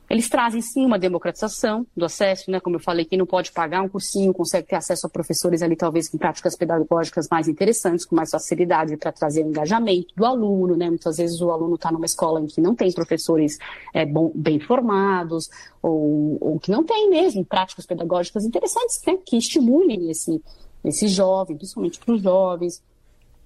eles 0.10 0.30
trazem 0.30 0.62
sim 0.62 0.86
uma 0.86 1.00
democratização 1.00 1.88
do 1.96 2.06
acesso, 2.06 2.52
né? 2.52 2.60
Como 2.60 2.76
eu 2.76 2.80
falei, 2.80 3.06
quem 3.06 3.18
não 3.18 3.26
pode 3.26 3.52
pagar 3.52 3.82
um 3.82 3.90
cursinho 3.90 4.34
consegue 4.34 4.68
ter 4.68 4.76
acesso 4.76 5.08
a 5.08 5.10
professores 5.10 5.62
ali, 5.62 5.76
talvez 5.76 6.10
com 6.10 6.18
práticas 6.18 6.56
pedagógicas 6.56 7.28
mais 7.30 7.48
interessantes, 7.48 8.06
com 8.06 8.16
mais 8.16 8.30
facilidade 8.30 8.98
para 8.98 9.12
trazer 9.12 9.44
o 9.44 9.50
engajamento 9.50 10.14
do 10.16 10.26
aluno, 10.26 10.76
né? 10.76 10.90
Muitas 10.90 11.18
vezes 11.18 11.42
o 11.42 11.50
aluno 11.50 11.76
está 11.76 11.92
numa 11.92 12.06
escola 12.06 12.42
em 12.42 12.48
que 12.48 12.62
não 12.62 12.76
tem 12.76 12.92
professores 12.92 13.58
é, 13.94 14.06
bom, 14.06 14.32
bem 14.36 14.60
formados, 14.60 15.50
ou, 15.82 16.38
ou, 16.40 16.60
que 16.60 16.72
não 16.72 16.84
tem 16.84 17.10
mesmo 17.10 17.44
práticas 17.46 17.86
pedagógicas 17.86 18.46
interessantes, 18.46 19.02
né? 19.08 19.18
Que 19.26 19.38
estimulem 19.38 20.12
esse, 20.12 20.42
esse 20.84 21.08
jovem, 21.08 21.56
principalmente 21.56 22.00
para 22.00 22.14
os 22.14 22.22
jovens. 22.22 22.84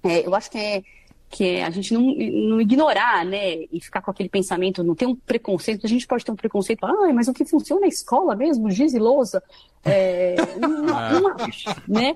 É, 0.02 0.26
eu 0.26 0.34
acho 0.34 0.50
que 0.50 0.58
é 0.58 0.82
que 1.30 1.60
a 1.60 1.70
gente 1.70 1.92
não, 1.92 2.00
não 2.02 2.60
ignorar, 2.60 3.24
né, 3.24 3.64
e 3.70 3.80
ficar 3.80 4.00
com 4.00 4.10
aquele 4.10 4.28
pensamento, 4.28 4.82
não 4.82 4.94
ter 4.94 5.06
um 5.06 5.14
preconceito, 5.14 5.84
a 5.84 5.88
gente 5.88 6.06
pode 6.06 6.24
ter 6.24 6.32
um 6.32 6.36
preconceito, 6.36 6.84
ah, 6.84 7.12
mas 7.12 7.28
o 7.28 7.34
que 7.34 7.44
funciona 7.44 7.84
é 7.84 7.88
escola 7.88 8.34
mesmo, 8.34 8.70
giz 8.70 8.94
e 8.94 8.98
lousa, 8.98 9.42
é, 9.84 10.36
acho, 11.40 11.68
né? 11.86 12.14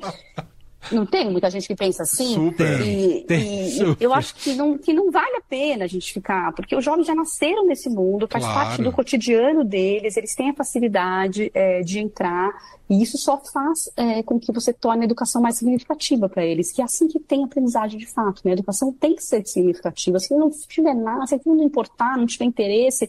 Não 0.91 1.07
tem 1.07 1.31
muita 1.31 1.49
gente 1.51 1.67
que 1.67 1.77
pensa 1.77 2.03
assim? 2.03 2.35
Super. 2.35 2.81
E, 2.81 3.25
tem, 3.25 3.67
e, 3.67 3.71
super. 3.71 4.05
eu 4.05 4.12
acho 4.12 4.35
que 4.35 4.55
não, 4.55 4.77
que 4.77 4.93
não 4.93 5.11
vale 5.11 5.37
a 5.37 5.41
pena 5.41 5.85
a 5.85 5.87
gente 5.87 6.12
ficar, 6.12 6.53
porque 6.55 6.75
os 6.75 6.85
jovens 6.85 7.07
já 7.07 7.15
nasceram 7.15 7.67
nesse 7.67 7.89
mundo, 7.89 8.27
faz 8.31 8.45
Claro. 8.45 8.59
parte 8.61 8.83
do 8.83 8.93
cotidiano 8.93 9.65
deles, 9.65 10.17
eles 10.17 10.35
têm 10.35 10.51
a 10.51 10.55
facilidade 10.55 11.51
é, 11.55 11.83
de 11.83 11.99
entrar, 11.99 12.51
e 12.91 13.03
isso 13.03 13.17
só 13.17 13.39
faz 13.39 13.91
é, 13.97 14.23
com 14.23 14.39
que 14.39 14.53
você 14.53 14.73
torne 14.73 15.03
a 15.03 15.05
educação 15.05 15.41
mais 15.41 15.57
significativa 15.57 16.29
para 16.29 16.45
eles, 16.45 16.73
que 16.73 16.83
é 16.83 16.85
assim 16.85 17.09
que 17.09 17.19
tem 17.19 17.45
aprendizagem 17.45 17.99
de 17.99 18.07
fato, 18.07 18.43
né? 18.45 18.51
A 18.51 18.55
educação 18.55 18.93
tem 18.93 19.15
que 19.15 19.23
ser 19.23 19.47
significativa. 19.47 20.19
Se 20.19 20.35
não 20.35 20.51
tiver 20.69 20.95
nada, 20.95 21.27
se 21.27 21.41
não 21.47 21.62
importar, 21.62 22.19
não 22.19 22.27
tiver 22.27 22.45
interesse, 22.45 23.09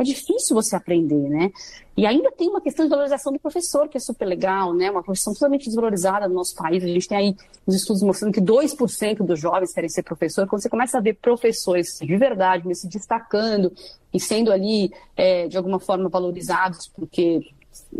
é 0.00 0.04
difícil 0.04 0.54
você 0.54 0.74
aprender, 0.76 1.28
né? 1.28 1.50
E 1.96 2.06
ainda 2.06 2.30
tem 2.32 2.48
uma 2.48 2.60
questão 2.60 2.86
de 2.86 2.90
valorização 2.90 3.32
do 3.32 3.38
professor, 3.38 3.88
que 3.88 3.96
é 3.96 4.00
super 4.00 4.24
legal, 4.24 4.72
né? 4.72 4.90
Uma 4.90 5.02
profissão 5.02 5.32
totalmente 5.34 5.66
desvalorizada 5.66 6.26
no 6.28 6.34
nosso 6.34 6.54
país. 6.54 6.82
A 6.82 6.86
gente 6.86 7.06
tem 7.08 7.18
aí 7.18 7.36
os 7.66 7.74
estudos 7.74 8.02
mostrando 8.02 8.32
que 8.32 8.40
2% 8.40 9.18
dos 9.18 9.38
jovens 9.38 9.72
querem 9.72 9.88
ser 9.90 10.02
professor. 10.02 10.46
Quando 10.46 10.62
você 10.62 10.68
começa 10.70 10.98
a 10.98 11.00
ver 11.00 11.14
professores 11.14 11.98
de 12.00 12.16
verdade 12.16 12.74
se 12.74 12.88
destacando 12.88 13.72
e 14.12 14.18
sendo 14.18 14.50
ali, 14.50 14.90
é, 15.16 15.46
de 15.48 15.56
alguma 15.56 15.78
forma, 15.78 16.08
valorizados, 16.08 16.88
porque 16.88 17.40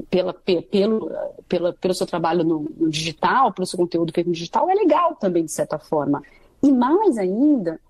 pela, 0.08 0.32
pe- 0.32 0.62
pelo, 0.62 1.10
pela, 1.48 1.72
pelo 1.74 1.94
seu 1.94 2.06
trabalho 2.06 2.42
no, 2.44 2.66
no 2.76 2.88
digital, 2.88 3.52
pelo 3.52 3.66
seu 3.66 3.78
conteúdo 3.78 4.12
feito 4.14 4.28
no 4.28 4.32
digital, 4.32 4.70
é 4.70 4.74
legal 4.74 5.14
também, 5.16 5.44
de 5.44 5.52
certa 5.52 5.78
forma. 5.78 6.22
E 6.62 6.70
mais 6.72 7.18
ainda, 7.18 7.80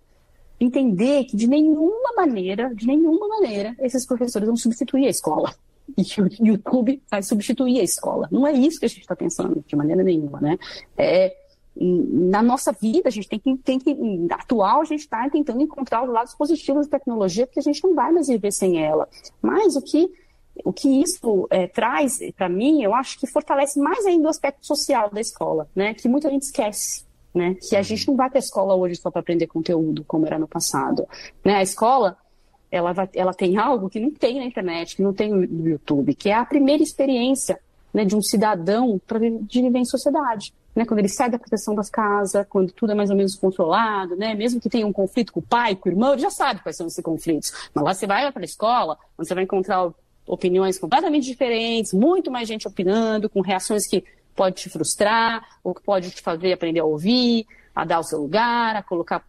entender 0.60 1.24
que 1.24 1.36
de 1.36 1.48
nenhuma 1.48 2.12
maneira, 2.14 2.72
de 2.74 2.86
nenhuma 2.86 3.26
maneira, 3.26 3.74
esses 3.80 4.06
professores 4.06 4.46
vão 4.46 4.56
substituir 4.56 5.06
a 5.06 5.10
escola. 5.10 5.54
E 5.98 6.20
o 6.20 6.46
YouTube 6.46 7.02
vai 7.10 7.20
substituir 7.20 7.80
a 7.80 7.82
escola. 7.82 8.28
Não 8.30 8.46
é 8.46 8.52
isso 8.52 8.78
que 8.78 8.86
a 8.86 8.88
gente 8.88 9.00
está 9.00 9.16
pensando, 9.16 9.64
de 9.66 9.74
maneira 9.74 10.04
nenhuma, 10.04 10.40
né? 10.40 10.56
É, 10.96 11.34
na 11.76 12.42
nossa 12.42 12.70
vida, 12.72 13.08
a 13.08 13.10
gente 13.10 13.28
tem 13.28 13.40
que, 13.40 13.56
tem 13.56 13.78
que 13.78 13.96
atual, 14.30 14.82
a 14.82 14.84
gente 14.84 15.00
está 15.00 15.28
tentando 15.28 15.62
encontrar 15.62 16.04
os 16.04 16.12
lados 16.12 16.34
positivos 16.34 16.86
da 16.86 16.98
tecnologia, 16.98 17.44
porque 17.44 17.58
a 17.58 17.62
gente 17.62 17.82
não 17.82 17.94
vai 17.94 18.12
mais 18.12 18.28
viver 18.28 18.52
sem 18.52 18.84
ela. 18.84 19.08
Mas 19.42 19.74
o 19.74 19.82
que, 19.82 20.08
o 20.64 20.72
que 20.72 21.02
isso 21.02 21.48
é, 21.50 21.66
traz 21.66 22.18
para 22.36 22.48
mim, 22.48 22.82
eu 22.82 22.94
acho 22.94 23.18
que 23.18 23.26
fortalece 23.26 23.80
mais 23.80 24.06
ainda 24.06 24.28
o 24.28 24.30
aspecto 24.30 24.64
social 24.64 25.10
da 25.10 25.20
escola, 25.20 25.68
né? 25.74 25.92
Que 25.94 26.08
muita 26.08 26.30
gente 26.30 26.42
esquece. 26.42 27.04
Né? 27.34 27.54
Que 27.54 27.76
a 27.76 27.82
gente 27.82 28.08
não 28.08 28.16
vai 28.16 28.28
para 28.28 28.38
a 28.38 28.40
escola 28.40 28.74
hoje 28.74 28.96
só 28.96 29.10
para 29.10 29.20
aprender 29.20 29.46
conteúdo, 29.46 30.04
como 30.04 30.26
era 30.26 30.38
no 30.38 30.48
passado. 30.48 31.06
Né? 31.44 31.54
A 31.54 31.62
escola, 31.62 32.16
ela, 32.70 32.92
vai, 32.92 33.08
ela 33.14 33.32
tem 33.32 33.56
algo 33.56 33.88
que 33.88 34.00
não 34.00 34.10
tem 34.10 34.38
na 34.38 34.44
internet, 34.44 34.96
que 34.96 35.02
não 35.02 35.12
tem 35.12 35.30
no 35.30 35.68
YouTube, 35.68 36.14
que 36.14 36.28
é 36.28 36.34
a 36.34 36.44
primeira 36.44 36.82
experiência 36.82 37.58
né, 37.92 38.04
de 38.04 38.16
um 38.16 38.22
cidadão 38.22 39.00
para 39.06 39.18
de 39.18 39.62
viver 39.62 39.78
em 39.78 39.84
sociedade. 39.84 40.52
Né, 40.74 40.84
quando 40.84 41.00
ele 41.00 41.08
sai 41.08 41.28
da 41.28 41.38
proteção 41.38 41.74
das 41.74 41.90
casas, 41.90 42.46
quando 42.48 42.72
tudo 42.72 42.92
é 42.92 42.94
mais 42.94 43.10
ou 43.10 43.16
menos 43.16 43.34
controlado, 43.34 44.14
né, 44.14 44.34
mesmo 44.34 44.60
que 44.60 44.68
tenha 44.68 44.86
um 44.86 44.92
conflito 44.92 45.32
com 45.32 45.40
o 45.40 45.42
pai, 45.42 45.74
com 45.74 45.88
o 45.88 45.92
irmão, 45.92 46.12
ele 46.12 46.22
já 46.22 46.30
sabe 46.30 46.62
quais 46.62 46.76
são 46.76 46.86
esses 46.86 47.02
conflitos. 47.02 47.52
Mas 47.74 47.84
lá 47.84 47.92
você 47.92 48.06
vai 48.06 48.30
para 48.30 48.42
a 48.42 48.44
escola, 48.44 48.96
onde 49.18 49.28
você 49.28 49.34
vai 49.34 49.44
encontrar 49.44 49.90
opiniões 50.26 50.78
completamente 50.78 51.24
diferentes, 51.24 51.92
muito 51.92 52.30
mais 52.30 52.46
gente 52.46 52.68
opinando, 52.68 53.28
com 53.28 53.40
reações 53.40 53.86
que 53.86 54.04
pode 54.34 54.56
te 54.56 54.68
frustrar, 54.68 55.58
ou 55.62 55.74
que 55.74 55.82
pode 55.82 56.10
te 56.10 56.22
fazer 56.22 56.52
aprender 56.52 56.80
a 56.80 56.84
ouvir, 56.84 57.46
a 57.74 57.84
dar 57.84 58.00
o 58.00 58.02
seu 58.02 58.20
lugar, 58.20 58.76
a 58.76 58.82
colocar, 58.82 59.24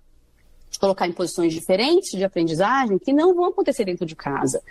te 0.70 0.80
colocar 0.80 1.08
em 1.08 1.12
posições 1.12 1.54
diferentes 1.54 2.12
de 2.12 2.24
aprendizagem 2.24 2.98
que 2.98 3.14
não 3.14 3.34
vão 3.36 3.46
acontecer 3.46 3.86
dentro 3.86 4.06
de 4.06 4.16
casa. 4.16 4.62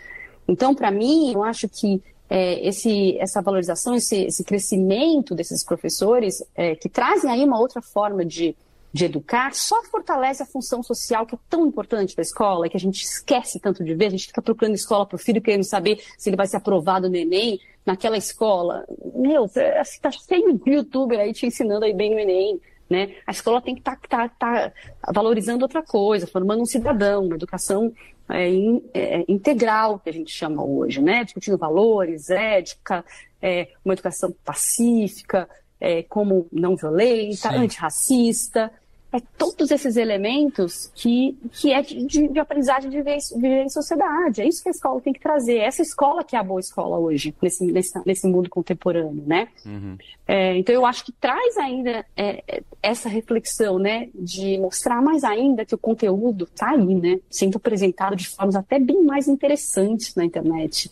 Então, 0.47 0.75
para 0.75 0.91
mim, 0.91 1.33
eu 1.33 1.43
acho 1.43 1.69
que 1.69 2.03
é, 2.29 2.67
esse, 2.67 3.19
essa 3.19 3.43
valorização, 3.43 3.95
esse, 3.95 4.25
esse, 4.25 4.45
crescimento 4.45 5.35
desses 5.35 5.65
professores, 5.65 6.43
é, 6.55 6.77
que 6.77 6.89
trazem 6.89 7.31
aí 7.31 7.45
uma 7.45 7.59
outra 7.59 7.83
forma 7.83 8.25
de, 8.25 8.57
de 8.93 9.05
educar, 9.05 9.55
só 9.55 9.83
fortalece 9.85 10.43
a 10.43 10.47
função 10.47 10.83
social 10.83 11.25
que 11.25 11.35
é 11.35 11.39
tão 11.49 11.67
importante 11.67 12.17
da 12.17 12.23
escola, 12.23 12.69
que 12.69 12.77
a 12.77 12.81
gente 12.81 13.03
esquece 13.03 13.61
tanto 13.61 13.85
de 13.85 13.95
ver, 13.95 14.07
a 14.07 14.11
gente 14.11 14.27
fica 14.27 14.43
procurando 14.43 14.75
escola 14.75 15.07
para 15.07 15.17
o 15.17 15.19
filho, 15.19 15.41
querendo 15.41 15.65
saber 15.65 16.03
se 16.19 16.29
ele 16.29 16.37
vai 16.37 16.47
ser 16.47 16.57
aprovado 16.57 17.09
no 17.09 17.17
Enem, 17.17 17.61
naquela 17.87 18.17
escola. 18.17 18.85
Meu, 19.15 19.47
está 19.47 20.11
cheio 20.11 20.59
de 20.59 20.71
youtuber 20.71 21.19
aí 21.19 21.33
te 21.33 21.47
ensinando 21.47 21.85
aí 21.85 21.95
bem 21.95 22.15
o 22.15 22.19
Enem. 22.19 22.61
Né? 22.89 23.15
A 23.25 23.31
escola 23.31 23.63
tem 23.63 23.77
que 23.77 23.81
estar 23.83 23.97
tá, 24.09 24.29
tá, 24.29 24.71
tá 24.71 25.13
valorizando 25.15 25.63
outra 25.63 25.81
coisa, 25.81 26.27
formando 26.27 26.63
um 26.63 26.67
cidadão, 26.67 27.25
uma 27.25 27.37
educação 27.37 27.93
é, 28.29 28.49
in, 28.49 28.83
é, 28.93 29.25
integral, 29.29 30.01
que 30.01 30.11
a 30.11 30.13
gente 30.13 30.33
chama 30.33 30.65
hoje, 30.65 31.01
né? 31.01 31.23
discutindo 31.23 31.57
valores, 31.57 32.31
ética, 32.31 33.05
é, 33.41 33.69
uma 33.85 33.95
educação 33.95 34.35
pacífica, 34.45 35.49
é, 35.81 36.03
como 36.03 36.49
não 36.53 36.75
violenta, 36.75 37.51
Sim. 37.51 37.57
antirracista, 37.57 38.73
é 39.13 39.21
todos 39.37 39.71
esses 39.71 39.97
elementos 39.97 40.91
que, 40.95 41.37
que 41.53 41.73
é 41.73 41.83
de, 41.83 42.05
de, 42.07 42.29
de 42.29 42.39
aprendizagem 42.39 42.89
de 42.89 42.97
viver, 42.99 43.19
viver, 43.35 43.65
em 43.65 43.69
sociedade. 43.69 44.41
É 44.41 44.47
isso 44.47 44.63
que 44.63 44.69
a 44.69 44.73
escola 44.73 45.01
tem 45.01 45.13
que 45.13 45.21
trazer. 45.21 45.59
É 45.59 45.65
essa 45.65 45.83
escola 45.83 46.23
que 46.23 46.37
é 46.37 46.39
a 46.39 46.45
boa 46.45 46.61
escola 46.61 46.99
hoje, 46.99 47.35
nesse, 47.43 47.65
nesse, 47.67 48.01
nesse 48.07 48.29
mundo 48.29 48.49
contemporâneo, 48.49 49.25
né? 49.27 49.49
Uhum. 49.67 49.97
É, 50.29 50.57
então, 50.57 50.73
eu 50.73 50.87
acho 50.87 51.05
que 51.05 51.13
traz 51.13 51.57
ainda 51.57 52.05
é, 52.17 52.63
essa 52.81 53.09
reflexão, 53.09 53.79
né? 53.79 54.09
De 54.15 54.59
mostrar 54.59 55.03
mais 55.03 55.25
ainda 55.25 55.65
que 55.65 55.75
o 55.75 55.79
conteúdo 55.79 56.45
está 56.45 56.71
aí, 56.71 56.95
né? 56.95 57.19
Sendo 57.29 57.57
apresentado 57.57 58.15
de 58.15 58.29
formas 58.29 58.55
até 58.55 58.79
bem 58.79 59.03
mais 59.03 59.27
interessantes 59.27 60.15
na 60.15 60.25
internet. 60.25 60.91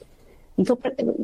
Então, 0.58 0.76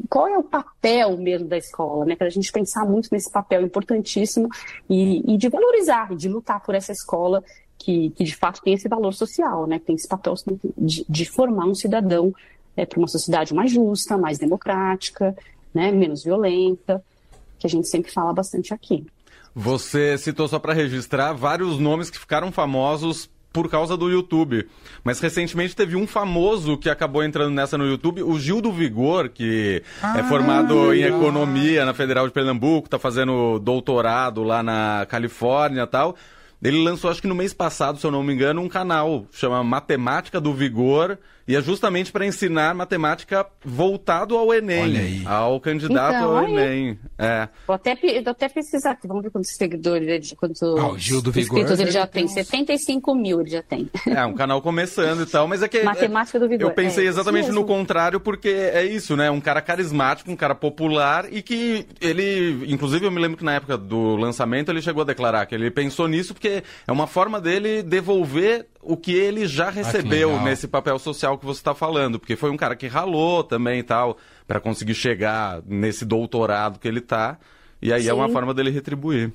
qual 0.08 0.28
é 0.28 0.38
o 0.38 0.44
papel 0.44 1.16
mesmo 1.18 1.48
da 1.48 1.58
escola? 1.58 2.04
Né? 2.04 2.14
Para 2.14 2.28
a 2.28 2.30
gente 2.30 2.52
pensar 2.52 2.84
muito 2.84 3.08
nesse 3.10 3.30
papel 3.30 3.62
importantíssimo 3.62 4.48
e, 4.88 5.34
e, 5.34 5.36
de 5.36 5.48
valorizar, 5.48 6.14
de 6.14 6.28
lutar 6.28 6.62
por 6.62 6.72
essa 6.76 6.92
escola 6.92 7.42
que, 7.76 8.10
que 8.10 8.22
de 8.22 8.36
fato 8.36 8.62
tem 8.62 8.74
esse 8.74 8.88
valor 8.88 9.12
social, 9.12 9.66
né? 9.66 9.80
tem 9.84 9.96
esse 9.96 10.06
papel 10.06 10.34
de, 10.78 11.04
de 11.08 11.24
formar 11.24 11.66
um 11.66 11.74
cidadão 11.74 12.32
é, 12.76 12.86
para 12.86 12.98
uma 12.98 13.08
sociedade 13.08 13.52
mais 13.52 13.72
justa, 13.72 14.16
mais 14.16 14.38
democrática, 14.38 15.36
né? 15.74 15.90
menos 15.90 16.22
violenta, 16.22 17.04
que 17.58 17.66
a 17.66 17.70
gente 17.70 17.88
sempre 17.88 18.12
fala 18.12 18.32
bastante 18.32 18.72
aqui. 18.72 19.04
Você 19.52 20.16
citou 20.16 20.46
só 20.46 20.60
para 20.60 20.72
registrar 20.72 21.32
vários 21.32 21.78
nomes 21.78 22.08
que 22.08 22.18
ficaram 22.18 22.52
famosos 22.52 23.28
por 23.54 23.70
causa 23.70 23.96
do 23.96 24.10
YouTube. 24.10 24.66
Mas 25.04 25.20
recentemente 25.20 25.76
teve 25.76 25.94
um 25.94 26.08
famoso 26.08 26.76
que 26.76 26.90
acabou 26.90 27.22
entrando 27.22 27.54
nessa 27.54 27.78
no 27.78 27.86
YouTube, 27.86 28.20
o 28.24 28.36
Gil 28.36 28.60
do 28.60 28.72
Vigor, 28.72 29.28
que 29.28 29.80
ah, 30.02 30.18
é 30.18 30.24
formado 30.24 30.92
em 30.92 31.04
economia 31.04 31.84
na 31.84 31.94
Federal 31.94 32.26
de 32.26 32.32
Pernambuco, 32.32 32.88
tá 32.88 32.98
fazendo 32.98 33.60
doutorado 33.60 34.42
lá 34.42 34.60
na 34.60 35.06
Califórnia 35.08 35.82
e 35.82 35.86
tal. 35.86 36.16
Ele 36.60 36.82
lançou, 36.82 37.10
acho 37.10 37.22
que 37.22 37.28
no 37.28 37.34
mês 37.34 37.54
passado, 37.54 37.98
se 37.98 38.06
eu 38.06 38.10
não 38.10 38.24
me 38.24 38.34
engano, 38.34 38.60
um 38.60 38.68
canal, 38.68 39.26
chama 39.30 39.62
Matemática 39.62 40.40
do 40.40 40.52
Vigor, 40.52 41.16
e 41.46 41.54
é 41.54 41.60
justamente 41.60 42.10
para 42.10 42.26
ensinar 42.26 42.74
matemática 42.74 43.46
voltado 43.62 44.36
ao 44.36 44.52
Enem, 44.52 45.22
ao 45.26 45.60
candidato 45.60 46.16
então, 46.16 46.36
ao 46.38 46.44
Enem. 46.48 46.98
É. 47.18 47.48
Vou 47.66 47.76
até, 47.76 47.94
vou 47.94 48.30
até 48.30 48.48
pesquisar 48.48 48.92
aqui, 48.92 49.06
vamos 49.06 49.22
ver 49.22 49.30
quantos 49.30 49.54
seguidores 49.54 50.08
ele, 50.08 50.36
quantos 50.36 50.62
ah, 50.62 50.88
o 50.88 50.98
Gil 50.98 51.20
do 51.20 51.30
Vigor, 51.30 51.58
inscritos 51.58 51.80
ele 51.80 51.90
já 51.90 52.06
tem. 52.06 52.26
75 52.26 53.14
mil 53.14 53.40
ele 53.40 53.50
já 53.50 53.62
tem. 53.62 53.90
É, 54.06 54.24
um 54.24 54.34
canal 54.34 54.62
começando 54.62 55.22
e 55.22 55.26
tal, 55.26 55.46
mas 55.46 55.62
é 55.62 55.68
que... 55.68 55.82
Matemática 55.82 56.38
do 56.38 56.48
Vigor. 56.48 56.70
Eu 56.70 56.74
pensei 56.74 57.06
é, 57.06 57.08
exatamente 57.08 57.50
no 57.50 57.64
contrário, 57.64 58.18
porque 58.18 58.48
é 58.48 58.84
isso, 58.84 59.16
né? 59.16 59.30
Um 59.30 59.40
cara 59.40 59.60
carismático, 59.60 60.30
um 60.30 60.36
cara 60.36 60.54
popular 60.54 61.30
e 61.30 61.42
que 61.42 61.86
ele... 62.00 62.64
Inclusive, 62.66 63.04
eu 63.04 63.10
me 63.10 63.20
lembro 63.20 63.36
que 63.36 63.44
na 63.44 63.54
época 63.54 63.76
do 63.76 64.16
lançamento 64.16 64.70
ele 64.70 64.80
chegou 64.80 65.02
a 65.02 65.06
declarar 65.06 65.46
que 65.46 65.54
ele 65.54 65.70
pensou 65.70 66.08
nisso 66.08 66.32
porque 66.32 66.62
é 66.86 66.92
uma 66.92 67.06
forma 67.06 67.40
dele 67.40 67.82
devolver 67.82 68.66
o 68.86 68.96
que 68.96 69.12
ele 69.14 69.46
já 69.46 69.70
recebeu 69.70 70.36
ah, 70.36 70.42
nesse 70.42 70.68
papel 70.68 70.98
social 70.98 71.38
que 71.38 71.44
você 71.44 71.60
está 71.60 71.74
falando, 71.74 72.18
porque 72.18 72.36
foi 72.36 72.50
um 72.50 72.56
cara 72.56 72.76
que 72.76 72.86
ralou 72.86 73.42
também 73.42 73.80
e 73.80 73.82
tal, 73.82 74.16
para 74.46 74.60
conseguir 74.60 74.94
chegar 74.94 75.62
nesse 75.66 76.04
doutorado 76.04 76.78
que 76.78 76.86
ele 76.86 77.00
tá, 77.00 77.38
e 77.80 77.92
aí 77.92 78.04
Sim. 78.04 78.10
é 78.10 78.14
uma 78.14 78.28
forma 78.28 78.54
dele 78.54 78.70
retribuir. 78.70 79.32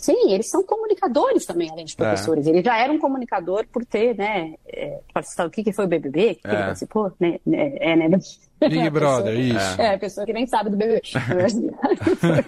Sim, 0.00 0.32
eles 0.32 0.48
são 0.48 0.62
comunicadores 0.62 1.44
também, 1.44 1.70
além 1.70 1.84
de 1.84 1.92
é. 1.92 1.96
professores. 1.96 2.46
É. 2.46 2.50
Ele 2.50 2.62
já 2.62 2.78
era 2.78 2.90
um 2.90 2.98
comunicador 2.98 3.66
por 3.70 3.84
ter, 3.84 4.16
né, 4.16 4.54
é, 4.66 4.98
participado, 5.12 5.50
o 5.50 5.52
que, 5.52 5.62
que 5.62 5.72
foi 5.72 5.84
o 5.84 5.88
BBB, 5.88 6.36
que 6.36 6.48
é. 6.48 6.52
ele 6.52 6.62
participou, 6.62 7.12
né, 7.20 7.38
né, 7.44 7.76
é, 7.76 7.96
né, 7.96 8.08
Big 8.60 8.88
Brother, 8.90 9.38
isso. 9.38 9.80
É, 9.80 9.94
a 9.94 9.98
pessoa 9.98 10.24
que 10.24 10.32
nem 10.32 10.46
sabe 10.46 10.70
do 10.70 10.76
BBB. 10.78 11.02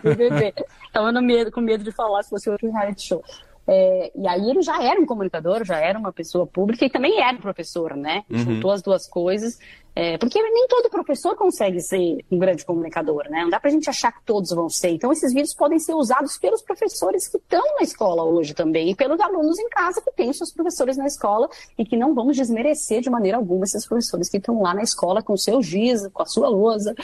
BBB. 0.03 0.55
Tava 0.93 1.13
no 1.13 1.21
medo, 1.21 1.53
com 1.53 1.61
medo 1.61 1.85
de 1.85 1.93
falar 1.93 2.23
se 2.23 2.31
fosse 2.31 2.49
outro 2.49 2.71
reality 2.73 3.09
show. 3.09 3.23
É, 3.67 4.11
e 4.15 4.27
aí 4.27 4.51
ele 4.51 4.63
já 4.63 4.83
era 4.83 5.01
um 5.01 5.07
comunicador, 5.07 5.65
já 5.65 5.79
era 5.79 5.99
uma 5.99 6.13
pessoa 6.13 6.47
pública 6.47 6.85
e 6.85 6.91
também 6.91 7.21
era 7.21 7.37
um 7.37 7.41
professor, 7.41 7.97
né? 7.97 8.25
Uhum. 8.29 8.39
Juntou 8.39 8.73
as 8.73 8.83
duas 8.83 9.07
coisas 9.07 9.59
é, 9.95 10.17
porque 10.17 10.41
nem 10.41 10.67
todo 10.69 10.89
professor 10.89 11.37
consegue 11.37 11.81
ser 11.81 12.25
um 12.31 12.39
grande 12.39 12.65
comunicador, 12.65 13.29
né? 13.29 13.43
Não 13.43 13.51
dá 13.51 13.61
pra 13.61 13.71
gente 13.71 13.91
achar 13.91 14.11
que 14.11 14.25
todos 14.25 14.51
vão 14.51 14.69
ser. 14.69 14.91
Então, 14.91 15.13
esses 15.13 15.33
vídeos 15.33 15.55
podem 15.55 15.79
ser 15.79 15.95
usados 15.95 16.39
pelos 16.39 16.63
professores 16.63 17.29
que 17.29 17.37
estão 17.37 17.63
na 17.77 17.83
escola 17.83 18.25
hoje 18.25 18.55
também, 18.55 18.91
e 18.91 18.95
pelos 18.95 19.21
alunos 19.21 19.59
em 19.59 19.69
casa 19.69 20.01
que 20.01 20.11
têm 20.13 20.33
seus 20.33 20.51
professores 20.51 20.97
na 20.97 21.07
escola, 21.07 21.49
e 21.77 21.85
que 21.85 21.97
não 21.97 22.15
vamos 22.15 22.37
desmerecer 22.37 23.03
de 23.03 23.11
maneira 23.11 23.37
alguma 23.37 23.65
esses 23.65 23.87
professores 23.87 24.31
que 24.31 24.39
estão 24.39 24.63
lá 24.63 24.73
na 24.73 24.83
escola 24.83 25.23
com 25.23 25.35
o 25.35 25.39
seu 25.39 25.63
giz, 25.63 26.07
com 26.09 26.23
a 26.23 26.27
sua 26.27 26.49
lousa, 26.49 26.95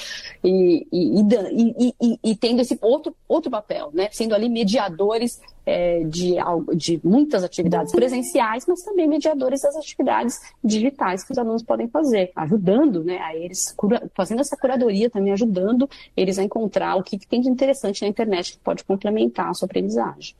e, 0.42 0.86
e, 0.90 1.94
e, 2.00 2.20
e, 2.24 2.36
tendo 2.36 2.62
esse 2.62 2.78
outro, 2.80 3.14
outro 3.28 3.50
papel, 3.50 3.90
né? 3.92 4.08
Sendo 4.12 4.34
ali 4.34 4.48
mediadores 4.48 5.40
é, 5.66 6.02
de, 6.04 6.36
de 6.74 7.00
muitas 7.04 7.44
atividades 7.44 7.92
presenciais, 7.92 8.64
mas 8.66 8.82
também 8.82 9.06
mediadores 9.06 9.60
das 9.60 9.76
atividades 9.76 10.40
digitais 10.64 11.22
que 11.22 11.32
os 11.32 11.38
alunos 11.38 11.62
podem 11.62 11.88
fazer, 11.88 12.32
ajudando 12.34 12.77
ajudando 12.78 13.04
né, 13.04 13.18
a 13.18 13.34
eles, 13.34 13.74
fazendo 14.14 14.40
essa 14.40 14.56
curadoria 14.56 15.10
também, 15.10 15.32
ajudando 15.32 15.88
eles 16.16 16.38
a 16.38 16.42
encontrar 16.42 16.96
o 16.96 17.02
que, 17.02 17.18
que 17.18 17.26
tem 17.26 17.40
de 17.40 17.48
interessante 17.48 18.02
na 18.02 18.08
internet 18.08 18.52
que 18.52 18.58
pode 18.58 18.84
complementar 18.84 19.48
a 19.48 19.54
sua 19.54 19.66
aprendizagem. 19.66 20.34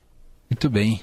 Muito 0.49 0.69
bem. 0.69 1.01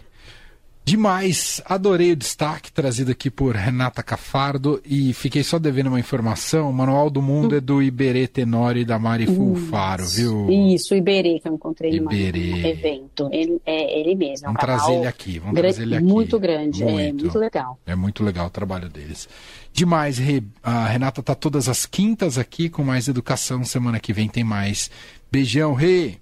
Demais, 0.89 1.61
adorei 1.65 2.13
o 2.13 2.17
destaque 2.17 2.71
trazido 2.71 3.11
aqui 3.11 3.29
por 3.29 3.57
Renata 3.57 4.05
Cafardo 4.05 4.81
e 4.85 5.13
fiquei 5.13 5.43
só 5.43 5.59
devendo 5.59 5.89
uma 5.89 5.99
informação. 5.99 6.71
O 6.71 6.73
Manual 6.73 7.11
do 7.11 7.21
Mundo 7.21 7.57
é 7.57 7.61
do 7.61 7.83
Iberê 7.83 8.29
Tenori 8.29 8.85
da 8.85 8.97
Mari 8.97 9.27
Fulfaro, 9.27 10.07
viu? 10.07 10.49
Isso, 10.49 10.95
o 10.95 10.97
Iberê 10.97 11.41
que 11.41 11.49
eu 11.49 11.55
encontrei 11.55 11.91
Iberê. 11.97 12.51
no 12.51 12.67
evento. 12.69 13.29
Ele, 13.33 13.61
é 13.67 13.99
ele 13.99 14.15
mesmo. 14.15 14.47
É 14.47 14.47
vamos 14.47 14.61
trazer 14.61 14.93
ele 14.93 15.07
aqui, 15.09 15.39
vamos 15.41 15.55
grande, 15.57 15.75
trazer 15.75 15.83
ele 15.83 15.97
aqui. 15.97 16.05
Muito 16.05 16.39
grande, 16.39 16.85
muito, 16.85 17.01
é 17.01 17.13
muito 17.13 17.39
legal. 17.41 17.79
É 17.85 17.97
muito 17.97 18.23
legal 18.23 18.47
o 18.47 18.51
trabalho 18.51 18.89
deles. 18.89 19.29
Demais, 19.73 20.21
a 20.63 20.87
Renata 20.87 21.21
tá 21.21 21.35
todas 21.35 21.69
as 21.69 21.85
quintas 21.85 22.39
aqui 22.39 22.69
com 22.69 22.85
mais 22.85 23.09
educação. 23.09 23.65
Semana 23.65 23.99
que 23.99 24.13
vem 24.13 24.29
tem 24.29 24.45
mais. 24.45 24.89
Beijão, 25.33 25.75
Rê! 25.75 26.19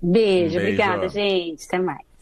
Beijo, 0.00 0.54
Beijo. 0.54 0.58
obrigada, 0.60 1.08
gente. 1.08 1.64
Até 1.66 1.80
mais. 1.80 2.13